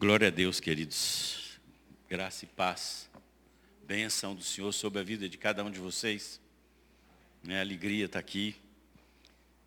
Glória 0.00 0.28
a 0.28 0.30
Deus, 0.30 0.60
queridos. 0.60 1.60
Graça 2.08 2.46
e 2.46 2.48
paz. 2.48 3.10
Benção 3.86 4.34
do 4.34 4.42
Senhor 4.42 4.72
sobre 4.72 4.98
a 4.98 5.02
vida 5.02 5.28
de 5.28 5.36
cada 5.36 5.62
um 5.62 5.70
de 5.70 5.78
vocês. 5.78 6.40
É, 7.46 7.60
alegria 7.60 8.06
estar 8.06 8.18
aqui. 8.18 8.56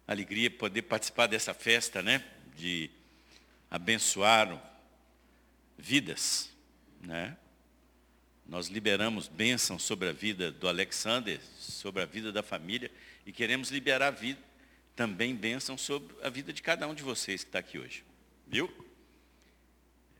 Alegria 0.07 0.49
poder 0.49 0.81
participar 0.81 1.27
dessa 1.27 1.53
festa, 1.53 2.01
né? 2.01 2.25
De 2.55 2.89
abençoar 3.69 4.59
vidas, 5.77 6.49
né? 6.99 7.37
Nós 8.43 8.69
liberamos 8.69 9.27
bênção 9.27 9.77
sobre 9.77 10.09
a 10.09 10.13
vida 10.13 10.51
do 10.51 10.67
Alexander, 10.67 11.39
sobre 11.59 12.01
a 12.01 12.05
vida 12.07 12.31
da 12.31 12.41
família, 12.41 12.89
e 13.23 13.31
queremos 13.31 13.69
liberar 13.69 14.09
vida, 14.09 14.41
também 14.95 15.35
bênção 15.35 15.77
sobre 15.77 16.15
a 16.23 16.29
vida 16.29 16.51
de 16.51 16.63
cada 16.63 16.87
um 16.87 16.95
de 16.95 17.03
vocês 17.03 17.43
que 17.43 17.49
está 17.49 17.59
aqui 17.59 17.77
hoje. 17.77 18.03
Viu? 18.47 18.82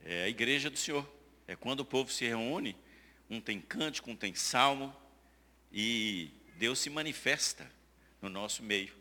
É 0.05 0.23
a 0.23 0.29
igreja 0.29 0.69
do 0.69 0.77
Senhor. 0.77 1.07
É 1.47 1.55
quando 1.55 1.81
o 1.81 1.85
povo 1.85 2.11
se 2.11 2.25
reúne, 2.25 2.75
um 3.29 3.39
tem 3.39 3.59
cântico, 3.59 4.11
um 4.11 4.15
tem 4.15 4.35
salmo, 4.35 4.93
e 5.71 6.29
Deus 6.57 6.79
se 6.79 6.89
manifesta 6.89 7.69
no 8.21 8.29
nosso 8.29 8.63
meio. 8.63 8.93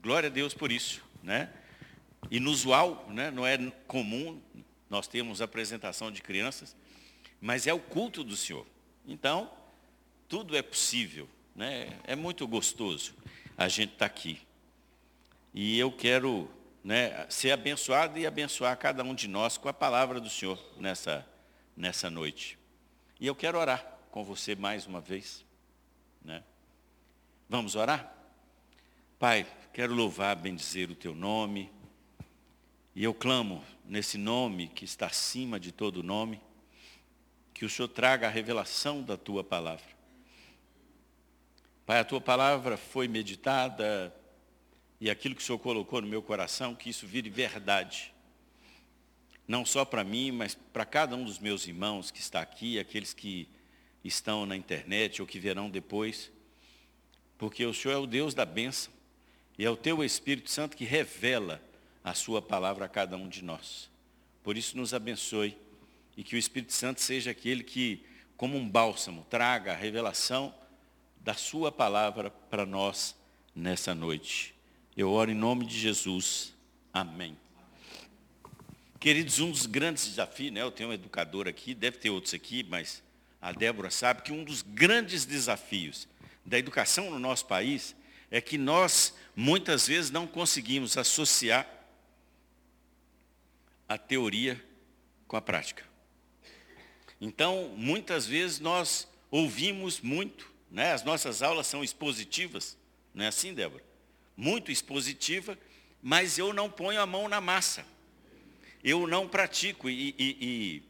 Glória 0.00 0.28
a 0.28 0.32
Deus 0.32 0.54
por 0.54 0.72
isso, 0.72 1.02
né? 1.22 1.52
Inusual, 2.30 3.08
né? 3.10 3.30
não 3.30 3.46
é 3.46 3.56
comum, 3.86 4.40
nós 4.90 5.06
temos 5.06 5.40
apresentação 5.40 6.10
de 6.10 6.22
crianças, 6.22 6.76
mas 7.40 7.66
é 7.66 7.72
o 7.72 7.78
culto 7.78 8.24
do 8.24 8.36
Senhor. 8.36 8.66
Então, 9.06 9.50
tudo 10.28 10.56
é 10.56 10.62
possível, 10.62 11.28
né? 11.54 11.98
É 12.04 12.16
muito 12.16 12.46
gostoso 12.46 13.14
a 13.56 13.68
gente 13.68 13.92
estar 13.92 14.00
tá 14.00 14.06
aqui. 14.06 14.40
E 15.54 15.78
eu 15.78 15.92
quero 15.92 16.50
né, 16.86 17.26
ser 17.28 17.50
abençoado 17.50 18.16
e 18.16 18.24
abençoar 18.24 18.78
cada 18.78 19.02
um 19.02 19.12
de 19.12 19.26
nós 19.26 19.58
com 19.58 19.68
a 19.68 19.72
palavra 19.72 20.20
do 20.20 20.30
Senhor 20.30 20.56
nessa, 20.76 21.26
nessa 21.76 22.08
noite. 22.08 22.56
E 23.18 23.26
eu 23.26 23.34
quero 23.34 23.58
orar 23.58 23.84
com 24.12 24.22
você 24.22 24.54
mais 24.54 24.86
uma 24.86 25.00
vez. 25.00 25.44
Né? 26.22 26.44
Vamos 27.48 27.74
orar? 27.74 28.14
Pai, 29.18 29.44
quero 29.72 29.94
louvar, 29.94 30.36
bendizer 30.36 30.88
o 30.88 30.94
teu 30.94 31.12
nome. 31.12 31.72
E 32.94 33.02
eu 33.02 33.12
clamo 33.12 33.64
nesse 33.84 34.16
nome 34.16 34.68
que 34.68 34.84
está 34.84 35.06
acima 35.06 35.58
de 35.58 35.72
todo 35.72 36.04
nome, 36.04 36.40
que 37.52 37.64
o 37.64 37.68
Senhor 37.68 37.88
traga 37.88 38.28
a 38.28 38.30
revelação 38.30 39.02
da 39.02 39.16
tua 39.16 39.42
palavra. 39.42 39.96
Pai, 41.84 41.98
a 41.98 42.04
tua 42.04 42.20
palavra 42.20 42.76
foi 42.76 43.08
meditada, 43.08 44.14
e 45.00 45.10
aquilo 45.10 45.34
que 45.34 45.42
o 45.42 45.44
Senhor 45.44 45.58
colocou 45.58 46.00
no 46.00 46.06
meu 46.06 46.22
coração, 46.22 46.74
que 46.74 46.88
isso 46.88 47.06
vire 47.06 47.28
verdade. 47.28 48.12
Não 49.46 49.64
só 49.64 49.84
para 49.84 50.02
mim, 50.02 50.32
mas 50.32 50.54
para 50.54 50.84
cada 50.84 51.14
um 51.14 51.24
dos 51.24 51.38
meus 51.38 51.66
irmãos 51.66 52.10
que 52.10 52.18
está 52.18 52.40
aqui, 52.40 52.78
aqueles 52.78 53.12
que 53.12 53.48
estão 54.02 54.46
na 54.46 54.56
internet 54.56 55.20
ou 55.20 55.28
que 55.28 55.38
verão 55.38 55.70
depois. 55.70 56.32
Porque 57.38 57.64
o 57.64 57.74
Senhor 57.74 57.94
é 57.94 57.98
o 57.98 58.06
Deus 58.06 58.34
da 58.34 58.44
bênção. 58.44 58.92
E 59.58 59.64
é 59.64 59.70
o 59.70 59.76
teu 59.76 60.02
Espírito 60.02 60.50
Santo 60.50 60.76
que 60.76 60.84
revela 60.84 61.62
a 62.02 62.14
sua 62.14 62.40
palavra 62.40 62.86
a 62.86 62.88
cada 62.88 63.16
um 63.16 63.28
de 63.28 63.42
nós. 63.42 63.90
Por 64.42 64.56
isso 64.56 64.76
nos 64.76 64.94
abençoe. 64.94 65.56
E 66.16 66.24
que 66.24 66.34
o 66.34 66.38
Espírito 66.38 66.72
Santo 66.72 67.00
seja 67.00 67.30
aquele 67.30 67.62
que, 67.62 68.04
como 68.36 68.56
um 68.56 68.68
bálsamo, 68.68 69.26
traga 69.28 69.72
a 69.72 69.76
revelação 69.76 70.54
da 71.20 71.34
sua 71.34 71.70
palavra 71.70 72.30
para 72.30 72.64
nós 72.64 73.14
nessa 73.54 73.94
noite. 73.94 74.55
Eu 74.96 75.10
oro 75.10 75.30
em 75.30 75.34
nome 75.34 75.66
de 75.66 75.78
Jesus. 75.78 76.54
Amém. 76.90 77.36
Queridos, 78.98 79.40
um 79.40 79.50
dos 79.50 79.66
grandes 79.66 80.06
desafios, 80.06 80.50
né? 80.50 80.62
Eu 80.62 80.70
tenho 80.70 80.88
um 80.88 80.92
educador 80.92 81.46
aqui, 81.46 81.74
deve 81.74 81.98
ter 81.98 82.08
outros 82.08 82.32
aqui, 82.32 82.64
mas 82.64 83.02
a 83.38 83.52
Débora 83.52 83.90
sabe 83.90 84.22
que 84.22 84.32
um 84.32 84.42
dos 84.42 84.62
grandes 84.62 85.26
desafios 85.26 86.08
da 86.46 86.58
educação 86.58 87.10
no 87.10 87.18
nosso 87.18 87.44
país 87.44 87.94
é 88.30 88.40
que 88.40 88.56
nós 88.56 89.14
muitas 89.34 89.86
vezes 89.86 90.10
não 90.10 90.26
conseguimos 90.26 90.96
associar 90.96 91.68
a 93.86 93.98
teoria 93.98 94.64
com 95.28 95.36
a 95.36 95.42
prática. 95.42 95.84
Então, 97.20 97.68
muitas 97.76 98.26
vezes 98.26 98.60
nós 98.60 99.06
ouvimos 99.30 100.00
muito, 100.00 100.50
né? 100.70 100.94
As 100.94 101.04
nossas 101.04 101.42
aulas 101.42 101.66
são 101.66 101.84
expositivas, 101.84 102.78
não 103.12 103.26
é 103.26 103.28
assim, 103.28 103.52
Débora? 103.52 103.84
Muito 104.36 104.70
expositiva, 104.70 105.58
mas 106.02 106.38
eu 106.38 106.52
não 106.52 106.70
ponho 106.70 107.00
a 107.00 107.06
mão 107.06 107.28
na 107.28 107.40
massa. 107.40 107.84
Eu 108.84 109.06
não 109.06 109.26
pratico. 109.26 109.88
E, 109.88 110.14
e, 110.18 110.36
e 110.40 110.82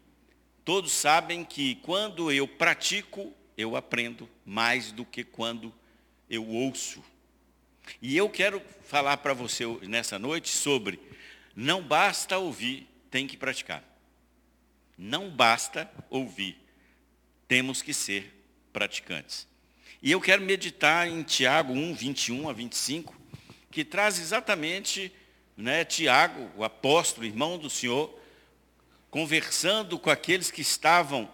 todos 0.65 0.93
sabem 0.93 1.45
que 1.45 1.77
quando 1.77 2.31
eu 2.33 2.49
pratico, 2.49 3.33
eu 3.57 3.77
aprendo 3.77 4.29
mais 4.45 4.93
do 4.93 5.05
que 5.05 5.25
quando 5.25 5.73
eu 6.29 6.47
ouço. 6.47 7.03
E 8.03 8.17
eu 8.17 8.29
quero 8.29 8.61
falar 8.85 9.19
para 9.19 9.33
você 9.33 9.65
nessa 9.83 10.19
noite 10.19 10.49
sobre 10.51 10.99
não 11.55 11.83
basta 11.83 12.37
ouvir, 12.37 12.87
tem 13.11 13.27
que 13.27 13.37
praticar. 13.37 13.83
Não 14.99 15.31
basta 15.31 15.91
ouvir, 16.11 16.59
temos 17.47 17.81
que 17.81 17.95
ser 17.95 18.35
praticantes. 18.73 19.47
E 20.03 20.11
eu 20.11 20.21
quero 20.21 20.43
meditar 20.43 21.09
em 21.09 21.23
Tiago 21.23 21.73
1, 21.73 21.95
21 21.95 22.49
a 22.49 22.53
25, 22.53 23.15
que 23.77 23.85
traz 23.85 24.19
exatamente 24.19 25.13
né, 25.55 25.85
Tiago, 25.85 26.51
o 26.57 26.65
apóstolo, 26.65 27.27
irmão 27.27 27.59
do 27.59 27.69
Senhor, 27.69 28.19
conversando 29.11 29.99
com 29.99 30.09
aqueles 30.09 30.51
que 30.51 30.63
estavam 30.63 31.29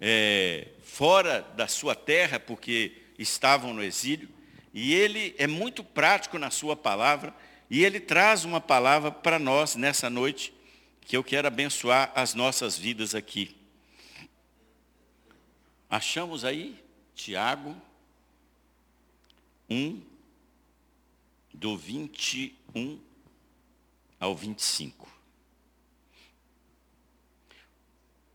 é, 0.00 0.66
fora 0.82 1.42
da 1.54 1.68
sua 1.68 1.94
terra, 1.94 2.40
porque 2.40 2.96
estavam 3.16 3.72
no 3.72 3.80
exílio, 3.80 4.28
e 4.74 4.92
ele 4.92 5.36
é 5.38 5.46
muito 5.46 5.84
prático 5.84 6.36
na 6.36 6.50
sua 6.50 6.74
palavra, 6.74 7.32
e 7.70 7.84
ele 7.84 8.00
traz 8.00 8.44
uma 8.44 8.60
palavra 8.60 9.12
para 9.12 9.38
nós 9.38 9.76
nessa 9.76 10.10
noite, 10.10 10.52
que 11.02 11.16
eu 11.16 11.22
quero 11.22 11.46
abençoar 11.46 12.10
as 12.16 12.34
nossas 12.34 12.76
vidas 12.76 13.14
aqui. 13.14 13.54
Achamos 15.88 16.44
aí 16.44 16.76
Tiago 17.14 17.80
1, 19.70 20.10
do 21.52 21.76
21 21.76 22.98
ao 24.18 24.34
25. 24.34 25.08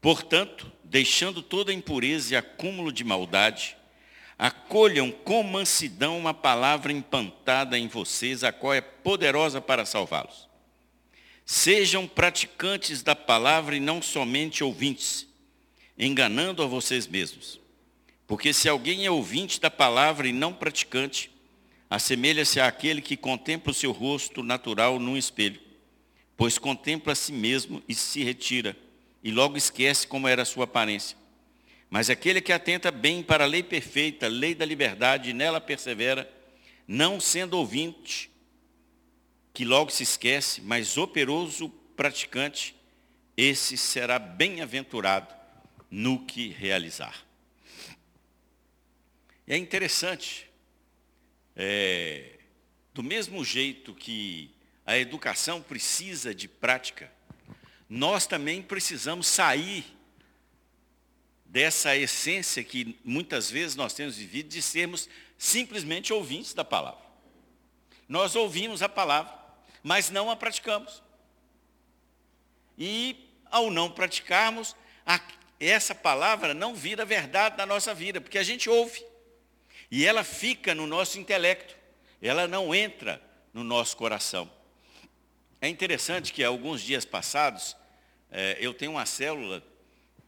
Portanto, 0.02 0.72
deixando 0.84 1.42
toda 1.42 1.74
impureza 1.74 2.34
e 2.34 2.38
acúmulo 2.38 2.92
de 2.92 3.04
maldade, 3.04 3.76
acolham 4.38 5.12
com 5.12 5.42
mansidão 5.44 6.18
uma 6.18 6.34
palavra 6.34 6.92
implantada 6.92 7.78
em 7.78 7.88
vocês, 7.88 8.44
a 8.44 8.52
qual 8.52 8.74
é 8.74 8.82
poderosa 8.82 9.60
para 9.60 9.86
salvá-los. 9.86 10.48
Sejam 11.46 12.08
praticantes 12.08 13.02
da 13.02 13.16
palavra 13.16 13.76
e 13.76 13.80
não 13.80 14.02
somente 14.02 14.64
ouvintes, 14.64 15.28
enganando 15.98 16.62
a 16.62 16.68
vocês 16.68 17.08
mesmos. 17.08 17.60
Porque 18.28 18.54
se 18.54 18.68
alguém 18.68 19.06
é 19.06 19.12
ouvinte 19.12 19.60
da 19.60 19.72
palavra 19.72 20.28
e 20.28 20.34
não 20.34 20.54
praticante, 20.54 21.32
assemelha-se 21.90 22.60
àquele 22.60 23.02
que 23.02 23.16
contempla 23.16 23.72
o 23.72 23.76
seu 23.76 23.92
rosto 23.92 24.44
natural 24.44 25.00
num 25.00 25.18
espelho, 25.18 25.62
pois 26.36 26.58
contempla 26.58 27.14
a 27.14 27.16
si 27.16 27.32
mesmo 27.32 27.82
e 27.88 27.96
se 27.96 28.24
retira, 28.24 28.76
e 29.24 29.32
logo 29.32 29.58
esquece 29.58 30.06
como 30.06 30.28
era 30.28 30.42
a 30.42 30.46
sua 30.46 30.66
aparência. 30.66 31.18
Mas 31.90 32.10
aquele 32.10 32.42
que 32.42 32.52
atenta 32.52 32.92
bem 32.92 33.24
para 33.24 33.46
a 33.46 33.48
lei 33.48 33.64
perfeita, 33.64 34.28
lei 34.28 34.54
da 34.54 34.66
liberdade, 34.66 35.30
e 35.30 35.34
nela 35.34 35.62
persevera, 35.62 36.30
não 36.88 37.20
sendo 37.20 37.58
ouvinte, 37.58 38.30
que 39.54 39.64
logo 39.66 39.90
se 39.90 40.04
esquece, 40.04 40.62
mas 40.62 40.98
operoso 40.98 41.70
praticante, 41.96 42.76
esse 43.36 43.78
será 43.78 44.20
bem-aventurado 44.20 45.34
no 45.90 46.26
que 46.26 46.50
realizar. 46.50 47.26
É 49.48 49.56
interessante 49.56 50.47
é, 51.58 52.38
do 52.94 53.02
mesmo 53.02 53.44
jeito 53.44 53.96
que 53.96 54.52
a 54.86 54.98
educação 54.98 55.62
precisa 55.62 56.34
de 56.34 56.48
prática, 56.48 57.12
nós 57.90 58.28
também 58.28 58.62
precisamos 58.62 59.26
sair 59.26 59.84
dessa 61.44 61.98
essência 61.98 62.64
que 62.64 63.00
muitas 63.04 63.50
vezes 63.50 63.76
nós 63.76 63.94
temos 63.94 64.18
vivido 64.18 64.50
de 64.50 64.62
sermos 64.62 65.10
simplesmente 65.38 66.14
ouvintes 66.14 66.54
da 66.54 66.64
palavra. 66.64 67.04
Nós 68.08 68.36
ouvimos 68.36 68.84
a 68.84 68.90
palavra, 68.90 69.34
mas 69.82 70.10
não 70.10 70.30
a 70.30 70.36
praticamos. 70.36 71.02
E 72.78 73.30
ao 73.50 73.72
não 73.72 73.90
praticarmos, 73.90 74.76
a, 75.06 75.20
essa 75.60 75.96
palavra 75.96 76.54
não 76.54 76.76
vira 76.76 77.04
verdade 77.04 77.58
na 77.58 77.66
nossa 77.66 77.94
vida, 77.94 78.22
porque 78.22 78.38
a 78.38 78.44
gente 78.44 78.70
ouve. 78.70 79.07
E 79.90 80.06
ela 80.06 80.24
fica 80.24 80.76
no 80.76 80.86
nosso 80.86 81.20
intelecto, 81.20 81.76
ela 82.22 82.48
não 82.48 82.76
entra 82.76 83.22
no 83.54 83.64
nosso 83.64 83.96
coração. 83.96 84.50
É 85.62 85.68
interessante 85.68 86.34
que 86.34 86.44
alguns 86.44 86.82
dias 86.82 87.06
passados, 87.06 87.76
é, 88.30 88.58
eu 88.60 88.74
tenho 88.74 88.92
uma 88.92 89.06
célula, 89.06 89.64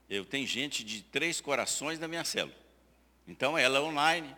eu 0.10 0.26
tenho 0.26 0.48
gente 0.48 0.84
de 0.84 1.04
três 1.04 1.40
corações 1.40 2.00
na 2.00 2.08
minha 2.08 2.24
célula. 2.24 2.58
Então 3.28 3.58
ela 3.58 3.78
é 3.78 3.82
online. 3.82 4.36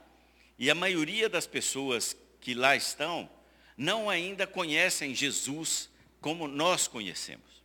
E 0.60 0.70
a 0.70 0.76
maioria 0.76 1.30
das 1.30 1.48
pessoas 1.48 2.16
que 2.42 2.54
lá 2.54 2.76
estão 2.76 3.30
não 3.78 4.10
ainda 4.10 4.46
conhecem 4.46 5.16
Jesus 5.16 5.90
como 6.20 6.48
nós 6.48 6.88
conhecemos. 6.88 7.64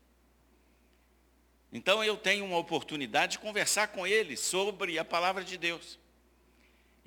Então 1.72 2.02
eu 2.02 2.16
tenho 2.16 2.44
uma 2.44 2.58
oportunidade 2.58 3.32
de 3.32 3.38
conversar 3.38 3.88
com 3.88 4.06
eles 4.06 4.40
sobre 4.40 4.98
a 4.98 5.04
palavra 5.04 5.44
de 5.44 5.58
Deus. 5.58 5.98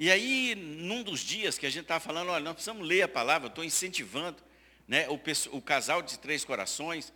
E 0.02 0.10
aí, 0.10 0.56
num 0.56 1.04
dos 1.04 1.20
dias 1.20 1.58
que 1.58 1.66
a 1.66 1.70
gente 1.70 1.82
estava 1.82 2.00
falando, 2.00 2.30
olha, 2.30 2.42
nós 2.42 2.54
precisamos 2.54 2.88
ler 2.88 3.02
a 3.02 3.08
palavra, 3.08 3.50
estou 3.50 3.66
incentivando 3.66 4.42
né, 4.88 5.10
o, 5.10 5.20
o, 5.52 5.62
casal 5.62 6.02
de 6.02 6.18
três 6.18 6.46
corações, 6.46 7.12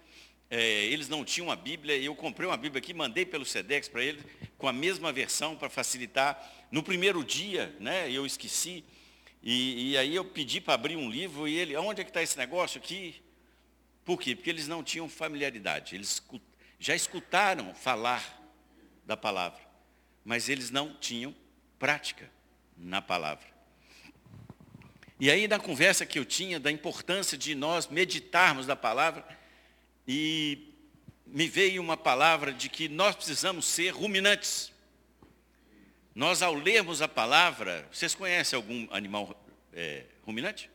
é, 0.50 0.84
eles 0.88 1.08
não 1.08 1.24
tinham 1.24 1.50
a 1.50 1.56
Bíblia, 1.56 1.96
eu 1.96 2.14
comprei 2.14 2.46
uma 2.46 2.58
Bíblia 2.58 2.80
aqui, 2.80 2.94
mandei 2.94 3.26
pelo 3.26 3.46
SEDEX 3.46 3.88
para 3.88 4.04
eles, 4.04 4.22
com 4.58 4.68
a 4.68 4.74
mesma 4.74 5.14
versão 5.14 5.56
para 5.56 5.70
facilitar. 5.70 6.68
No 6.70 6.84
primeiro 6.84 7.24
dia, 7.24 7.74
né, 7.80 8.12
eu 8.12 8.26
esqueci, 8.26 8.84
e, 9.42 9.92
e 9.92 9.98
aí 9.98 10.14
eu 10.14 10.26
pedi 10.26 10.60
para 10.60 10.74
abrir 10.74 10.98
um 10.98 11.10
livro, 11.10 11.48
e 11.48 11.56
ele, 11.56 11.78
onde 11.78 12.02
é 12.02 12.04
que 12.04 12.10
está 12.10 12.22
esse 12.22 12.38
negócio 12.38 12.82
aqui? 12.82 13.24
Por 14.04 14.20
quê? 14.20 14.36
Porque 14.36 14.50
eles 14.50 14.68
não 14.68 14.84
tinham 14.84 15.08
familiaridade, 15.08 15.96
eles 15.96 16.22
já 16.78 16.94
escutaram 16.94 17.74
falar 17.74 18.44
da 19.06 19.16
palavra, 19.16 19.62
mas 20.26 20.50
eles 20.50 20.70
não 20.70 20.94
tinham 20.96 21.34
prática 21.80 22.30
na 22.78 23.02
palavra. 23.02 23.54
E 25.20 25.30
aí, 25.32 25.48
na 25.48 25.60
conversa 25.60 26.06
que 26.06 26.20
eu 26.20 26.26
tinha 26.26 26.60
da 26.60 26.72
importância 26.72 27.38
de 27.38 27.56
nós 27.56 27.88
meditarmos 27.88 28.66
da 28.66 28.76
palavra, 28.76 29.26
e 30.08 30.74
me 31.26 31.48
veio 31.48 31.82
uma 31.82 31.96
palavra 31.96 32.52
de 32.52 32.68
que 32.70 32.90
nós 32.90 33.16
precisamos 33.16 33.66
ser 33.66 33.92
ruminantes. 33.92 34.72
Nós, 36.14 36.42
ao 36.42 36.54
lermos 36.54 37.02
a 37.02 37.08
palavra, 37.08 37.88
vocês 37.92 38.14
conhecem 38.14 38.58
algum 38.58 38.88
animal 38.92 39.42
é, 39.72 40.04
ruminante? 40.24 40.70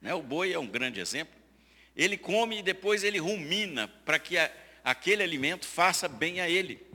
Né? 0.00 0.14
O 0.14 0.22
boi 0.22 0.52
é 0.52 0.58
um 0.58 0.66
grande 0.66 1.00
exemplo. 1.00 1.34
Ele 1.96 2.16
come 2.16 2.58
e 2.58 2.62
depois 2.62 3.02
ele 3.02 3.18
rumina 3.18 3.88
para 4.04 4.18
que 4.18 4.36
a, 4.36 4.52
aquele 4.84 5.22
alimento 5.22 5.66
faça 5.66 6.06
bem 6.06 6.40
a 6.40 6.48
ele. 6.48 6.86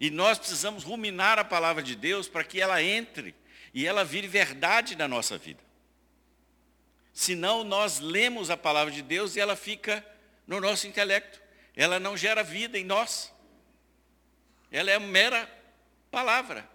E 0.00 0.10
nós 0.10 0.38
precisamos 0.38 0.82
ruminar 0.82 1.38
a 1.38 1.44
palavra 1.44 1.82
de 1.82 1.94
Deus 1.94 2.26
para 2.26 2.42
que 2.42 2.60
ela 2.60 2.82
entre 2.82 3.34
e 3.74 3.86
ela 3.86 4.04
vire 4.04 4.28
verdade 4.28 4.94
na 4.94 5.08
nossa 5.08 5.36
vida. 5.36 5.60
Senão 7.12 7.64
nós 7.64 7.98
lemos 7.98 8.48
a 8.48 8.56
palavra 8.56 8.92
de 8.92 9.02
Deus 9.02 9.34
e 9.34 9.40
ela 9.40 9.56
fica 9.56 10.04
no 10.46 10.60
nosso 10.60 10.86
intelecto. 10.86 11.42
Ela 11.74 11.98
não 11.98 12.16
gera 12.16 12.44
vida 12.44 12.78
em 12.78 12.84
nós. 12.84 13.32
Ela 14.70 14.92
é 14.92 14.98
mera 14.98 15.50
palavra 16.10 16.68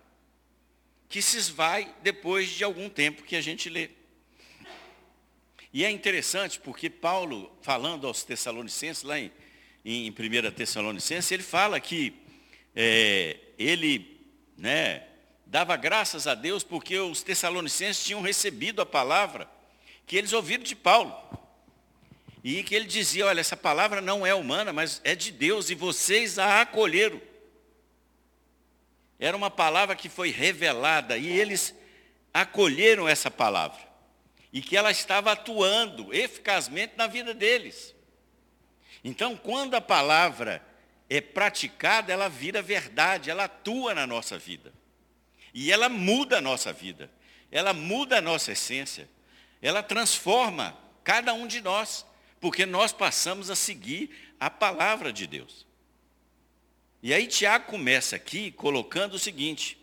que 1.07 1.21
se 1.21 1.37
esvai 1.37 1.93
depois 2.03 2.49
de 2.49 2.63
algum 2.63 2.89
tempo 2.89 3.23
que 3.23 3.35
a 3.35 3.41
gente 3.41 3.69
lê. 3.69 3.89
E 5.71 5.85
é 5.85 5.89
interessante 5.89 6.59
porque 6.59 6.89
Paulo, 6.89 7.51
falando 7.61 8.07
aos 8.07 8.23
Tessalonicenses, 8.23 9.03
lá 9.03 9.17
em, 9.17 9.31
em 9.85 10.09
1 10.09 10.51
Tessalonicenses, 10.51 11.31
ele 11.31 11.43
fala 11.43 11.79
que 11.79 12.13
é, 12.75 13.37
ele 13.57 14.19
né, 14.57 15.07
dava 15.49 15.75
graças 15.75 16.27
a 16.27 16.35
Deus 16.35 16.63
porque 16.63 16.97
os 16.99 17.23
Tessalonicenses 17.23 18.03
tinham 18.03 18.21
recebido 18.21 18.81
a 18.81 18.85
palavra 18.85 19.49
que 20.05 20.15
eles 20.15 20.31
ouviram 20.31 20.63
de 20.63 20.75
Paulo. 20.75 21.15
E 22.43 22.63
que 22.63 22.73
ele 22.73 22.85
dizia, 22.85 23.25
olha, 23.25 23.41
essa 23.41 23.57
palavra 23.57 23.99
não 23.99 24.25
é 24.25 24.33
humana, 24.33 24.71
mas 24.71 25.01
é 25.03 25.13
de 25.13 25.31
Deus, 25.31 25.69
e 25.69 25.75
vocês 25.75 26.39
a 26.39 26.61
acolheram. 26.61 27.19
Era 29.19 29.35
uma 29.35 29.51
palavra 29.51 29.95
que 29.95 30.07
foi 30.07 30.29
revelada, 30.29 31.17
e 31.17 31.27
eles 31.27 31.75
acolheram 32.33 33.09
essa 33.09 33.29
palavra. 33.29 33.81
E 34.53 34.61
que 34.61 34.77
ela 34.77 34.89
estava 34.89 35.33
atuando 35.33 36.13
eficazmente 36.13 36.93
na 36.95 37.07
vida 37.07 37.33
deles. 37.33 37.93
Então, 39.03 39.35
quando 39.35 39.75
a 39.75 39.81
palavra 39.81 40.63
é 41.09 41.19
praticada, 41.19 42.13
ela 42.13 42.29
vira 42.29 42.61
verdade, 42.61 43.29
ela 43.29 43.45
atua 43.45 43.93
na 43.93 44.07
nossa 44.07 44.37
vida. 44.37 44.78
E 45.53 45.71
ela 45.71 45.89
muda 45.89 46.37
a 46.37 46.41
nossa 46.41 46.71
vida, 46.71 47.09
ela 47.51 47.73
muda 47.73 48.17
a 48.17 48.21
nossa 48.21 48.51
essência, 48.51 49.09
ela 49.61 49.81
transforma 49.81 50.77
cada 51.03 51.33
um 51.33 51.47
de 51.47 51.61
nós, 51.61 52.05
porque 52.39 52.65
nós 52.65 52.93
passamos 52.93 53.49
a 53.49 53.55
seguir 53.55 54.33
a 54.39 54.49
palavra 54.49 55.11
de 55.11 55.27
Deus. 55.27 55.65
E 57.01 57.13
aí 57.13 57.27
Tiago 57.27 57.65
começa 57.65 58.15
aqui 58.15 58.51
colocando 58.51 59.15
o 59.15 59.19
seguinte: 59.19 59.77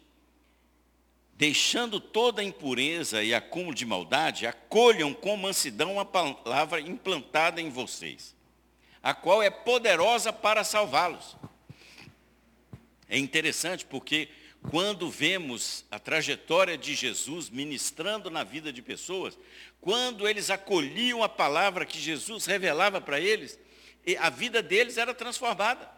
deixando 1.35 2.01
toda 2.01 2.43
impureza 2.43 3.23
e 3.23 3.35
acúmulo 3.35 3.75
de 3.75 3.85
maldade, 3.85 4.47
acolham 4.47 5.13
com 5.13 5.37
mansidão 5.37 5.99
a 6.01 6.05
palavra 6.05 6.81
implantada 6.81 7.61
em 7.61 7.71
vocês, 7.71 8.35
a 9.03 9.15
qual 9.15 9.43
é 9.43 9.51
poderosa 9.51 10.33
para 10.33 10.65
salvá-los. 10.65 11.37
É 13.09 13.19
interessante 13.19 13.85
porque 13.85 14.29
quando 14.71 15.09
vemos 15.09 15.85
a 15.91 15.99
trajetória 15.99 16.77
de 16.77 16.95
Jesus 16.95 17.49
ministrando 17.49 18.31
na 18.31 18.43
vida 18.43 18.73
de 18.73 18.83
pessoas, 18.83 19.39
quando 19.81 20.29
eles 20.29 20.51
acolhiam 20.51 21.23
a 21.23 21.29
palavra 21.29 21.87
que 21.87 21.99
Jesus 21.99 22.47
revelava 22.47 23.01
para 23.01 23.21
eles, 23.21 23.59
a 24.19 24.31
vida 24.31 24.63
deles 24.63 24.97
era 24.97 25.15
transformada. 25.15 25.91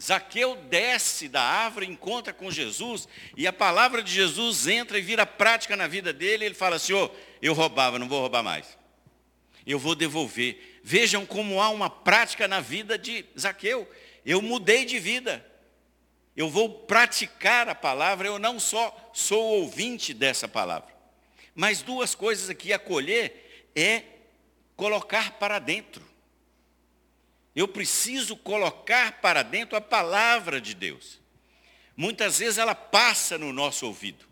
Zaqueu 0.00 0.56
desce 0.56 1.28
da 1.28 1.42
árvore, 1.42 1.86
encontra 1.86 2.32
com 2.32 2.50
Jesus, 2.50 3.06
e 3.36 3.46
a 3.46 3.52
palavra 3.52 4.02
de 4.02 4.10
Jesus 4.10 4.66
entra 4.66 4.98
e 4.98 5.02
vira 5.02 5.26
prática 5.26 5.76
na 5.76 5.86
vida 5.86 6.12
dele, 6.12 6.46
ele 6.46 6.54
fala, 6.54 6.78
Senhor, 6.78 7.14
eu 7.42 7.52
roubava, 7.52 7.98
não 7.98 8.08
vou 8.08 8.20
roubar 8.20 8.42
mais. 8.42 8.78
Eu 9.66 9.78
vou 9.78 9.94
devolver. 9.94 10.80
Vejam 10.82 11.26
como 11.26 11.60
há 11.60 11.68
uma 11.68 11.90
prática 11.90 12.48
na 12.48 12.60
vida 12.60 12.96
de 12.96 13.26
Zaqueu. 13.38 13.86
Eu 14.24 14.40
mudei 14.40 14.86
de 14.86 14.98
vida 14.98 15.49
eu 16.36 16.48
vou 16.48 16.68
praticar 16.68 17.68
a 17.68 17.74
palavra, 17.74 18.28
eu 18.28 18.38
não 18.38 18.58
só 18.58 19.10
sou 19.12 19.42
ouvinte 19.60 20.14
dessa 20.14 20.46
palavra. 20.46 20.88
Mas 21.54 21.82
duas 21.82 22.14
coisas 22.14 22.48
aqui, 22.48 22.72
acolher 22.72 23.68
é 23.74 24.02
colocar 24.76 25.32
para 25.32 25.58
dentro. 25.58 26.08
Eu 27.54 27.66
preciso 27.66 28.36
colocar 28.36 29.20
para 29.20 29.42
dentro 29.42 29.76
a 29.76 29.80
palavra 29.80 30.60
de 30.60 30.74
Deus. 30.74 31.20
Muitas 31.96 32.38
vezes 32.38 32.58
ela 32.58 32.74
passa 32.74 33.36
no 33.36 33.52
nosso 33.52 33.86
ouvido. 33.86 34.24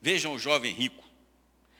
Vejam 0.00 0.34
o 0.34 0.38
jovem 0.38 0.72
rico. 0.72 1.04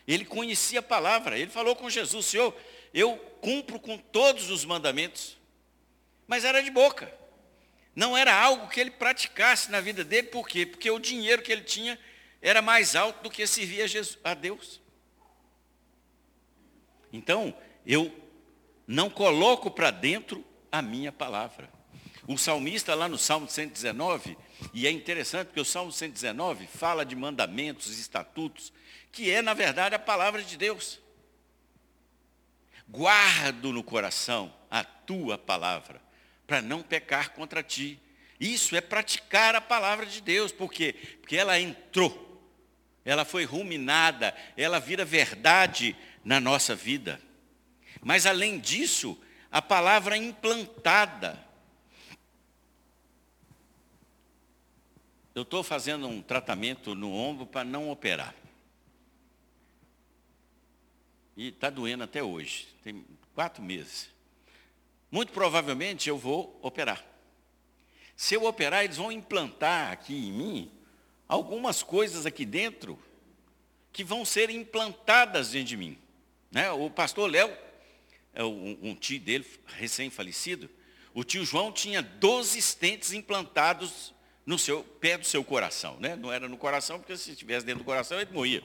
Ele 0.07 0.25
conhecia 0.25 0.81
a 0.81 0.83
palavra, 0.83 1.38
ele 1.38 1.50
falou 1.50 1.75
com 1.75 1.88
Jesus, 1.88 2.26
Senhor, 2.26 2.55
eu 2.93 3.17
cumpro 3.41 3.81
com 3.81 3.97
todos 3.97 4.50
os 4.50 4.65
mandamentos. 4.65 5.37
Mas 6.26 6.45
era 6.45 6.62
de 6.62 6.71
boca. 6.71 7.12
Não 7.95 8.17
era 8.17 8.35
algo 8.35 8.69
que 8.69 8.81
ele 8.81 8.91
praticasse 8.91 9.71
na 9.71 9.81
vida 9.81 10.03
dele, 10.03 10.29
por 10.29 10.49
quê? 10.49 10.65
Porque 10.65 10.91
o 10.91 10.99
dinheiro 10.99 11.43
que 11.43 11.53
ele 11.53 11.63
tinha 11.63 11.99
era 12.41 12.63
mais 12.63 12.97
alto 12.97 13.23
do 13.23 13.31
que 13.31 13.47
servir 13.47 13.83
a, 13.83 13.87
Jesus, 13.87 14.19
a 14.25 14.35
Deus. 14.35 14.81
Então, 17.13 17.55
eu 17.87 18.11
não 18.87 19.11
coloco 19.11 19.71
para 19.71 19.91
dentro 19.91 20.45
a 20.71 20.81
minha 20.81 21.13
palavra. 21.13 21.71
O 22.27 22.39
salmista 22.39 22.95
lá 22.95 23.09
no 23.09 23.19
Salmo 23.19 23.49
119, 23.49 24.39
e 24.73 24.87
é 24.87 24.91
interessante 24.91 25.49
porque 25.49 25.61
o 25.61 25.65
Salmo 25.65 25.93
119 25.93 26.67
fala 26.67 27.05
de 27.05 27.15
mandamentos, 27.15 27.99
estatutos, 27.99 28.73
que 29.11 29.31
é, 29.31 29.43
na 29.43 29.53
verdade, 29.53 29.95
a 29.95 29.99
palavra 29.99 30.43
de 30.43 30.57
Deus. 30.57 30.99
Guardo 32.89 33.73
no 33.73 33.83
coração 33.83 34.55
a 34.71 34.83
tua 34.83 35.37
palavra 35.37 36.01
para 36.52 36.61
não 36.61 36.82
pecar 36.82 37.30
contra 37.30 37.62
ti. 37.62 37.99
Isso 38.38 38.76
é 38.76 38.80
praticar 38.82 39.54
a 39.54 39.61
palavra 39.61 40.04
de 40.04 40.21
Deus, 40.21 40.52
por 40.52 40.71
quê? 40.71 40.92
Porque 41.18 41.35
ela 41.35 41.59
entrou, 41.59 42.47
ela 43.06 43.25
foi 43.25 43.47
ruminada, 43.47 44.37
ela 44.54 44.78
vira 44.78 45.02
verdade 45.02 45.97
na 46.23 46.38
nossa 46.38 46.75
vida. 46.75 47.18
Mas 48.02 48.26
além 48.26 48.61
disso, 48.61 49.18
a 49.50 49.62
palavra 49.62 50.14
implantada. 50.14 51.42
Eu 55.35 55.40
estou 55.40 55.62
fazendo 55.62 56.06
um 56.06 56.21
tratamento 56.21 56.94
no 56.94 57.14
ombro 57.14 57.47
para 57.47 57.64
não 57.64 57.90
operar. 57.90 58.35
E 61.35 61.49
está 61.49 61.71
doendo 61.71 62.04
até 62.04 62.23
hoje, 62.23 62.68
tem 62.85 63.06
quatro 63.35 63.62
meses. 63.62 64.12
Muito 65.12 65.31
provavelmente 65.31 66.09
eu 66.09 66.16
vou 66.16 66.59
operar. 66.62 67.04
Se 68.16 68.35
eu 68.35 68.45
operar, 68.45 68.83
eles 68.83 68.97
vão 68.97 69.12
implantar 69.12 69.92
aqui 69.92 70.14
em 70.14 70.33
mim 70.33 70.73
algumas 71.28 71.83
coisas 71.83 72.25
aqui 72.25 72.47
dentro 72.47 72.99
que 73.92 74.02
vão 74.02 74.25
ser 74.25 74.49
implantadas 74.49 75.50
dentro 75.50 75.69
de 75.69 75.76
mim. 75.76 75.99
Né? 76.50 76.71
O 76.73 76.88
pastor 76.88 77.31
Léo, 77.31 77.54
é 78.33 78.42
um, 78.42 78.95
tio 78.95 79.21
dele, 79.21 79.47
recém-falecido, 79.66 80.71
o 81.12 81.23
tio 81.23 81.45
João 81.45 81.71
tinha 81.71 82.00
12 82.00 82.59
estentes 82.59 83.12
implantados 83.12 84.14
no 84.47 84.59
seu 84.59 84.83
pé 84.83 85.19
do 85.19 85.26
seu 85.26 85.45
coração, 85.45 85.99
né? 86.00 86.16
Não 86.16 86.33
era 86.33 86.49
no 86.49 86.57
coração, 86.57 86.99
porque 86.99 87.16
se 87.19 87.33
estivesse 87.33 87.66
dentro 87.66 87.83
do 87.83 87.85
coração 87.85 88.19
ele 88.19 88.33
morria. 88.33 88.62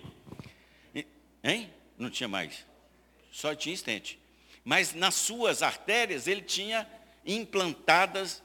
Hein? 1.44 1.70
Não 1.98 2.10
tinha 2.10 2.30
mais. 2.30 2.66
Só 3.32 3.54
tinha 3.54 3.76
estente. 3.76 4.18
Mas 4.68 4.94
nas 4.94 5.16
suas 5.16 5.64
artérias 5.64 6.28
ele 6.28 6.42
tinha 6.42 6.86
implantadas 7.26 8.44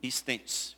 estentes. 0.00 0.76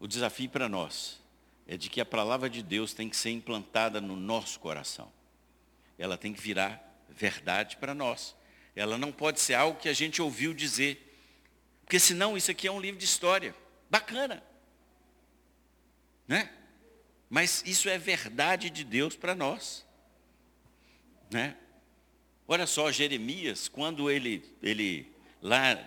O 0.00 0.08
desafio 0.08 0.50
para 0.50 0.68
nós 0.68 1.22
é 1.64 1.76
de 1.76 1.88
que 1.88 2.00
a 2.00 2.04
palavra 2.04 2.50
de 2.50 2.60
Deus 2.60 2.92
tem 2.92 3.08
que 3.08 3.16
ser 3.16 3.30
implantada 3.30 4.00
no 4.00 4.16
nosso 4.16 4.58
coração. 4.58 5.12
Ela 5.96 6.18
tem 6.18 6.32
que 6.32 6.40
virar 6.40 6.82
verdade 7.08 7.76
para 7.76 7.94
nós. 7.94 8.34
Ela 8.74 8.98
não 8.98 9.12
pode 9.12 9.38
ser 9.38 9.54
algo 9.54 9.78
que 9.78 9.88
a 9.88 9.94
gente 9.94 10.20
ouviu 10.20 10.52
dizer. 10.52 11.16
Porque 11.84 12.00
senão 12.00 12.36
isso 12.36 12.50
aqui 12.50 12.66
é 12.66 12.72
um 12.72 12.80
livro 12.80 12.98
de 12.98 13.04
história. 13.04 13.54
Bacana. 13.88 14.42
Né? 16.26 16.50
Mas 17.30 17.62
isso 17.64 17.88
é 17.88 17.96
verdade 17.96 18.70
de 18.70 18.82
Deus 18.82 19.14
para 19.14 19.36
nós. 19.36 19.86
Né? 21.30 21.56
Olha 22.50 22.66
só, 22.66 22.90
Jeremias, 22.90 23.68
quando 23.68 24.10
ele, 24.10 24.42
ele 24.62 25.12
lá 25.42 25.78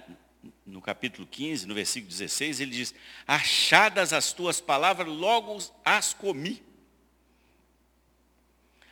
no 0.64 0.80
capítulo 0.80 1.26
15, 1.26 1.66
no 1.66 1.74
versículo 1.74 2.12
16, 2.12 2.62
ele 2.62 2.70
diz, 2.70 2.94
achadas 3.26 4.14
as 4.14 4.32
tuas 4.32 4.62
palavras, 4.62 5.08
logo 5.08 5.58
as 5.84 6.14
comi. 6.14 6.62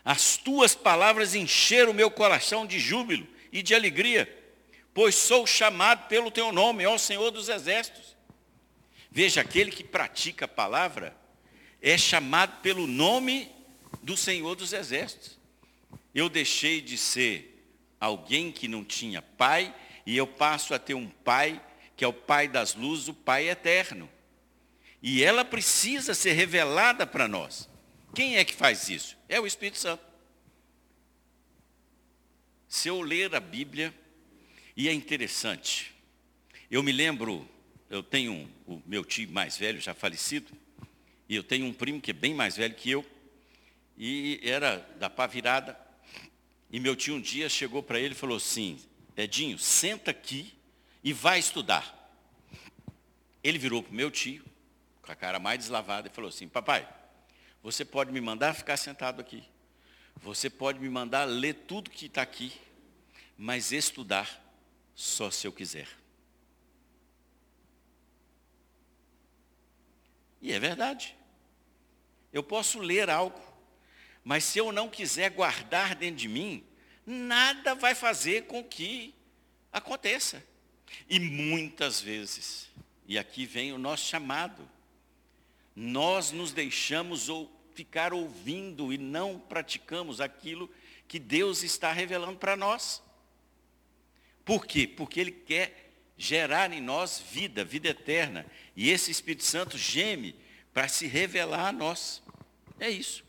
As 0.04 0.36
tuas 0.36 0.74
palavras 0.74 1.36
encheram 1.36 1.92
o 1.92 1.94
meu 1.94 2.10
coração 2.10 2.66
de 2.66 2.80
júbilo 2.80 3.28
e 3.52 3.62
de 3.62 3.76
alegria, 3.76 4.28
pois 4.92 5.14
sou 5.14 5.46
chamado 5.46 6.08
pelo 6.08 6.32
teu 6.32 6.52
nome, 6.52 6.88
ó 6.88 6.98
Senhor 6.98 7.30
dos 7.30 7.50
Exércitos. 7.50 8.18
Veja, 9.12 9.42
aquele 9.42 9.70
que 9.70 9.84
pratica 9.84 10.46
a 10.46 10.48
palavra 10.48 11.16
é 11.80 11.96
chamado 12.00 12.62
pelo 12.62 12.88
nome 12.88 13.48
do 14.02 14.18
Senhor 14.18 14.56
dos 14.56 14.74
Exércitos. 14.74 15.38
Eu 16.16 16.30
deixei 16.30 16.82
de 16.82 16.98
ser 16.98 17.59
alguém 18.00 18.52
que 18.52 18.68
não 18.68 18.84
tinha 18.84 19.22
pai 19.22 19.74
e 20.06 20.16
eu 20.16 20.26
passo 20.26 20.74
a 20.74 20.80
ter 20.80 20.94
um 20.94 21.08
pai 21.08 21.62
que 21.96 22.06
é 22.06 22.08
o 22.08 22.14
pai 22.14 22.48
das 22.48 22.76
luzes, 22.76 23.10
o 23.10 23.14
pai 23.14 23.50
eterno. 23.50 24.10
E 25.02 25.24
ela 25.24 25.44
precisa 25.44 26.14
ser 26.14 26.32
revelada 26.32 27.06
para 27.06 27.28
nós. 27.28 27.70
Quem 28.14 28.38
é 28.38 28.46
que 28.46 28.54
faz 28.54 28.90
isso? 28.90 29.18
É 29.28 29.40
o 29.40 29.46
Espírito 29.46 29.78
Santo. 29.78 30.04
Se 32.68 32.88
eu 32.88 33.02
ler 33.02 33.36
a 33.36 33.40
Bíblia, 33.40 33.94
e 34.78 34.88
é 34.88 34.94
interessante, 34.94 35.94
eu 36.72 36.82
me 36.82 36.92
lembro, 36.92 37.48
eu 37.90 38.02
tenho 38.02 38.50
o 38.66 38.82
meu 38.86 39.04
tio 39.04 39.30
mais 39.32 39.58
velho, 39.58 39.82
já 39.82 39.94
falecido, 39.94 40.54
e 41.28 41.36
eu 41.36 41.44
tenho 41.44 41.66
um 41.66 41.74
primo 41.74 42.00
que 42.00 42.12
é 42.12 42.14
bem 42.14 42.34
mais 42.34 42.56
velho 42.56 42.76
que 42.76 42.92
eu, 42.92 43.06
e 43.98 44.40
era 44.44 44.78
da 45.00 45.10
pá 45.10 45.28
virada, 45.28 45.78
e 46.70 46.80
meu 46.80 46.96
tio 46.96 47.16
um 47.16 47.22
dia 47.22 47.50
chegou 47.50 47.82
para 47.82 48.00
ele 48.00 48.14
e 48.14 48.18
falou 48.18 48.38
assim, 48.38 48.80
Edinho, 49.18 49.58
senta 49.58 50.12
aqui 50.12 50.54
e 51.04 51.12
vai 51.12 51.40
estudar. 51.40 51.96
Ele 53.44 53.58
virou 53.58 53.82
para 53.82 53.92
o 53.92 53.96
meu 53.96 54.12
tio, 54.12 54.44
com 55.02 55.12
a 55.12 55.16
cara 55.16 55.40
mais 55.40 55.60
deslavada, 55.60 56.08
e 56.08 56.12
falou 56.12 56.30
assim, 56.30 56.48
papai, 56.48 56.88
você 57.64 57.84
pode 57.84 58.12
me 58.12 58.22
mandar 58.22 58.54
ficar 58.54 58.78
sentado 58.78 59.20
aqui. 59.20 59.44
Você 60.22 60.50
pode 60.50 60.80
me 60.80 60.90
mandar 60.90 61.26
ler 61.26 61.54
tudo 61.54 61.90
que 61.90 62.06
está 62.06 62.22
aqui, 62.22 62.54
mas 63.38 63.72
estudar 63.72 64.46
só 64.94 65.32
se 65.32 65.48
eu 65.48 65.52
quiser. 65.52 65.88
E 70.42 70.54
é 70.54 70.60
verdade. 70.60 71.16
Eu 72.32 72.44
posso 72.44 72.80
ler 72.80 73.10
algo, 73.10 73.40
mas 74.30 74.44
se 74.44 74.60
eu 74.60 74.72
não 74.72 74.88
quiser 74.88 75.32
guardar 75.32 75.96
dentro 75.96 76.18
de 76.18 76.28
mim, 76.28 76.64
nada 77.04 77.74
vai 77.74 77.96
fazer 77.96 78.44
com 78.44 78.64
que 78.64 79.12
aconteça. 79.74 80.46
E 81.10 81.20
muitas 81.20 82.00
vezes, 82.00 82.70
e 83.08 83.18
aqui 83.18 83.48
vem 83.48 83.74
o 83.74 83.80
nosso 83.80 84.06
chamado, 84.06 84.70
nós 85.76 86.32
nos 86.32 86.54
deixamos 86.54 87.28
ou 87.28 87.52
ficar 87.74 88.14
ouvindo 88.14 88.94
e 88.94 89.00
não 89.00 89.40
praticamos 89.40 90.22
aquilo 90.22 90.70
que 91.08 91.18
Deus 91.18 91.64
está 91.64 91.92
revelando 91.92 92.38
para 92.38 92.56
nós. 92.56 93.02
Por 94.46 94.68
quê? 94.68 94.86
Porque 94.86 95.20
Ele 95.20 95.32
quer 95.32 95.92
gerar 96.16 96.72
em 96.72 96.82
nós 96.82 97.20
vida, 97.32 97.66
vida 97.66 97.90
eterna. 97.90 98.46
E 98.76 98.92
esse 98.92 99.10
Espírito 99.10 99.44
Santo 99.44 99.76
geme 99.76 100.36
para 100.72 100.88
se 100.88 101.08
revelar 101.08 101.70
a 101.70 101.72
nós. 101.72 102.22
É 102.80 102.92
isso. 102.92 103.28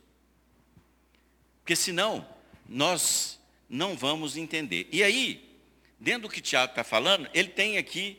Porque 1.61 1.77
senão, 1.77 2.27
nós 2.69 3.41
não 3.69 3.97
vamos 3.97 4.37
entender. 4.37 4.89
E 4.93 5.03
aí, 5.03 5.59
dentro 5.99 6.23
do 6.23 6.29
que 6.29 6.41
Tiago 6.41 6.73
está 6.73 6.85
falando, 6.85 7.29
ele 7.33 7.49
tem 7.49 7.79
aqui 7.79 8.19